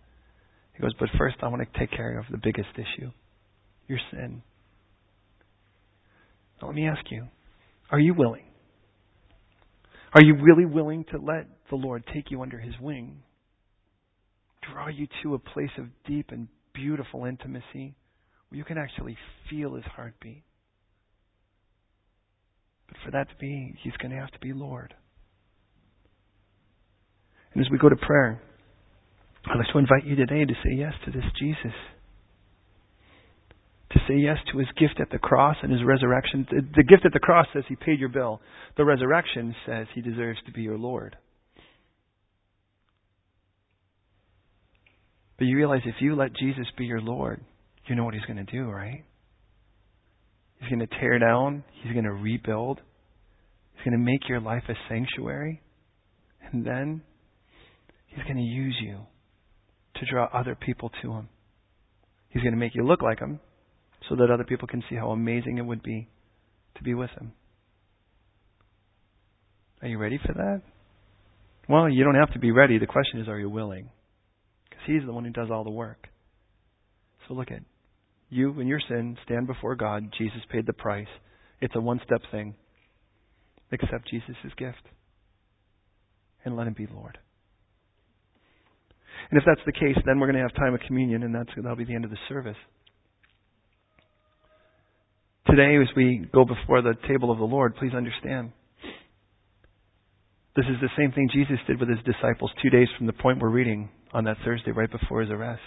[0.73, 3.11] He goes, but first I want to take care of the biggest issue,
[3.87, 4.41] your sin.
[6.61, 7.27] Now, let me ask you
[7.91, 8.45] are you willing?
[10.13, 13.21] Are you really willing to let the Lord take you under his wing?
[14.71, 17.95] Draw you to a place of deep and beautiful intimacy
[18.49, 19.17] where you can actually
[19.49, 20.43] feel his heartbeat.
[22.87, 24.93] But for that to be, he's going to have to be Lord.
[27.53, 28.41] And as we go to prayer,
[29.45, 31.73] I'd like to invite you today to say yes to this Jesus.
[33.91, 36.45] To say yes to his gift at the cross and his resurrection.
[36.75, 38.41] The gift at the cross says he paid your bill.
[38.77, 41.15] The resurrection says he deserves to be your Lord.
[45.39, 47.41] But you realize if you let Jesus be your Lord,
[47.87, 49.03] you know what he's going to do, right?
[50.59, 51.63] He's going to tear down.
[51.81, 52.81] He's going to rebuild.
[53.73, 55.61] He's going to make your life a sanctuary.
[56.51, 57.01] And then
[58.07, 58.99] he's going to use you
[59.95, 61.29] to draw other people to him.
[62.27, 63.39] He's going to make you look like him
[64.09, 66.09] so that other people can see how amazing it would be
[66.75, 67.31] to be with him.
[69.81, 70.61] Are you ready for that?
[71.69, 72.77] Well, you don't have to be ready.
[72.77, 73.89] The question is, are you willing?
[74.89, 76.07] He's the one who does all the work.
[77.27, 77.61] So look at
[78.31, 80.11] you and your sin stand before God.
[80.17, 81.05] Jesus paid the price.
[81.61, 82.55] It's a one step thing.
[83.71, 84.81] Accept Jesus' gift
[86.43, 87.19] and let him be Lord.
[89.29, 91.49] And if that's the case, then we're going to have time of communion, and that's,
[91.55, 92.57] that'll be the end of the service.
[95.45, 98.53] Today, as we go before the table of the Lord, please understand.
[100.55, 103.39] This is the same thing Jesus did with his disciples two days from the point
[103.39, 105.61] we're reading on that Thursday, right before his arrest.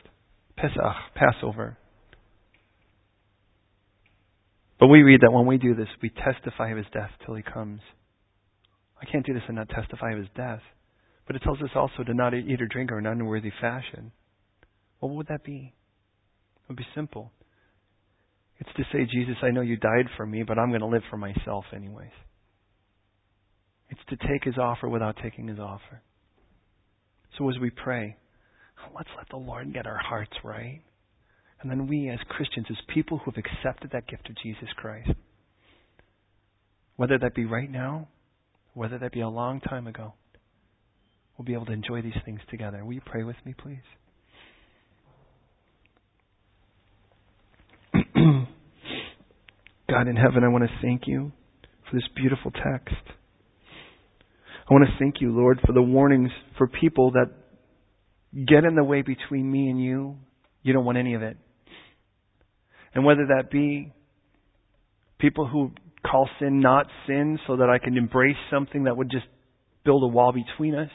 [0.57, 0.77] Pesach,
[1.15, 1.79] Passover.
[4.81, 7.43] But we read that when we do this, we testify of his death till he
[7.43, 7.81] comes.
[9.01, 10.61] I can't do this and not testify of his death.
[11.27, 14.11] But it tells us also to not eat or drink in an unworthy fashion.
[14.99, 15.73] What would that be?
[16.57, 17.31] It would be simple.
[18.59, 21.03] It's to say, Jesus, I know you died for me, but I'm going to live
[21.11, 22.11] for myself anyways.
[23.93, 26.01] It's to take his offer without taking his offer.
[27.37, 28.17] So as we pray,
[28.97, 30.81] let's let the Lord get our hearts right.
[31.61, 35.11] And then we, as Christians, as people who have accepted that gift of Jesus Christ,
[36.97, 38.09] whether that be right now,
[38.73, 40.15] whether that be a long time ago,
[41.37, 42.83] we'll be able to enjoy these things together.
[42.87, 43.77] Will you pray with me, please?
[49.89, 51.33] God in heaven, I want to thank you
[51.91, 52.97] for this beautiful text.
[54.73, 57.27] I want to thank you, Lord, for the warnings for people that
[58.33, 60.17] get in the way between me and you.
[60.63, 61.37] You don't want any of it.
[62.95, 63.93] And whether that be
[65.19, 65.73] people who
[66.11, 69.27] call sin not sin so that I can embrace something that would just
[69.85, 70.91] build a wall between us,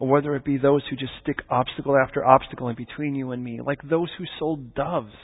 [0.00, 3.44] or whether it be those who just stick obstacle after obstacle in between you and
[3.44, 5.14] me, like those who sold doves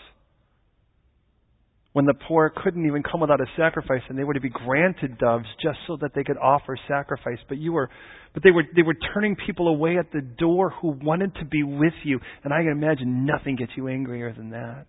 [1.97, 5.17] when the poor couldn't even come without a sacrifice and they were to be granted
[5.17, 7.39] doves just so that they could offer sacrifice.
[7.49, 7.89] But you were
[8.35, 11.63] but they were they were turning people away at the door who wanted to be
[11.63, 12.21] with you.
[12.45, 14.85] And i can imagine nothing gets you angrier than that.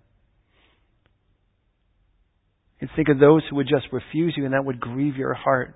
[2.81, 5.75] And think of those who would just refuse you and that would grieve your heart.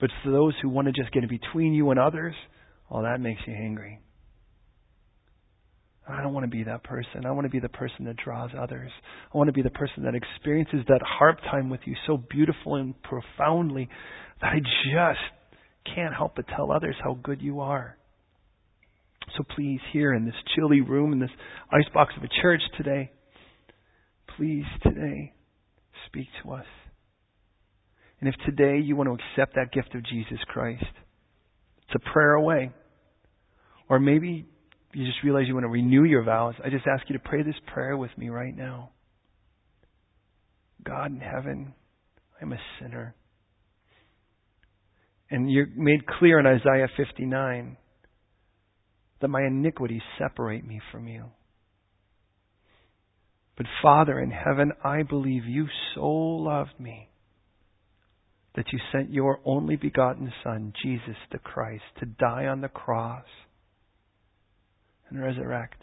[0.00, 2.34] But for those who want to just get in between you and others
[2.88, 4.00] well that makes you angry
[6.10, 7.26] I don't want to be that person.
[7.26, 8.90] I want to be the person that draws others.
[9.32, 12.76] I want to be the person that experiences that harp time with you so beautiful
[12.76, 13.88] and profoundly
[14.40, 17.96] that I just can't help but tell others how good you are.
[19.36, 21.30] So please, here in this chilly room, in this
[21.70, 23.10] icebox of a church today,
[24.36, 25.32] please today
[26.06, 26.66] speak to us.
[28.20, 30.84] And if today you want to accept that gift of Jesus Christ,
[31.82, 32.70] it's a prayer away.
[33.88, 34.46] Or maybe
[34.92, 37.42] you just realize you want to renew your vows, I just ask you to pray
[37.42, 38.90] this prayer with me right now.
[40.84, 41.74] God in heaven,
[42.40, 43.14] I'm a sinner.
[45.30, 47.76] And you're made clear in Isaiah 59
[49.20, 51.26] that my iniquities separate me from you.
[53.56, 57.10] But Father in heaven, I believe you so loved me
[58.56, 63.26] that you sent your only begotten Son, Jesus the Christ, to die on the cross
[65.10, 65.82] and resurrect.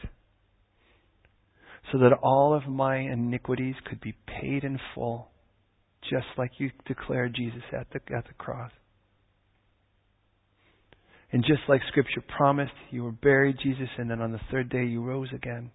[1.91, 5.29] So that all of my iniquities could be paid in full,
[6.09, 8.71] just like you declared Jesus at the, at the cross.
[11.31, 14.85] And just like Scripture promised, you were buried, Jesus, and then on the third day
[14.85, 15.71] you rose again.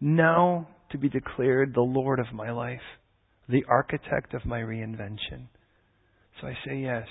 [0.00, 2.80] Now to be declared the Lord of my life,
[3.48, 5.48] the architect of my reinvention.
[6.40, 7.06] So I say yes.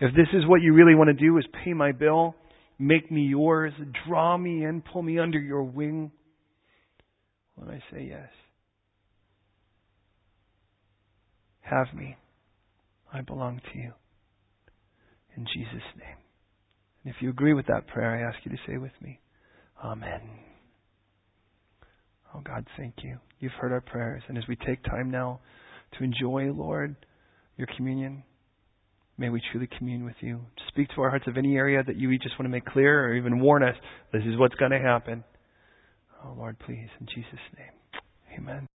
[0.00, 2.34] If this is what you really want to do is pay my bill,
[2.78, 3.72] Make me yours.
[4.06, 4.82] Draw me in.
[4.82, 6.10] Pull me under your wing.
[7.54, 8.28] When I say yes.
[11.60, 12.16] Have me.
[13.12, 13.92] I belong to you.
[15.36, 16.16] In Jesus' name.
[17.04, 19.20] And if you agree with that prayer, I ask you to say with me,
[19.82, 20.20] Amen.
[22.34, 23.18] Oh God, thank you.
[23.40, 24.22] You've heard our prayers.
[24.28, 25.40] And as we take time now
[25.98, 26.94] to enjoy, Lord,
[27.56, 28.22] your communion,
[29.18, 30.40] may we truly commune with you.
[30.68, 33.14] Speak to our hearts of any area that you just want to make clear or
[33.14, 33.76] even warn us
[34.12, 35.24] this is what's going to happen.
[36.24, 38.38] Oh Lord, please, in Jesus' name.
[38.38, 38.71] Amen.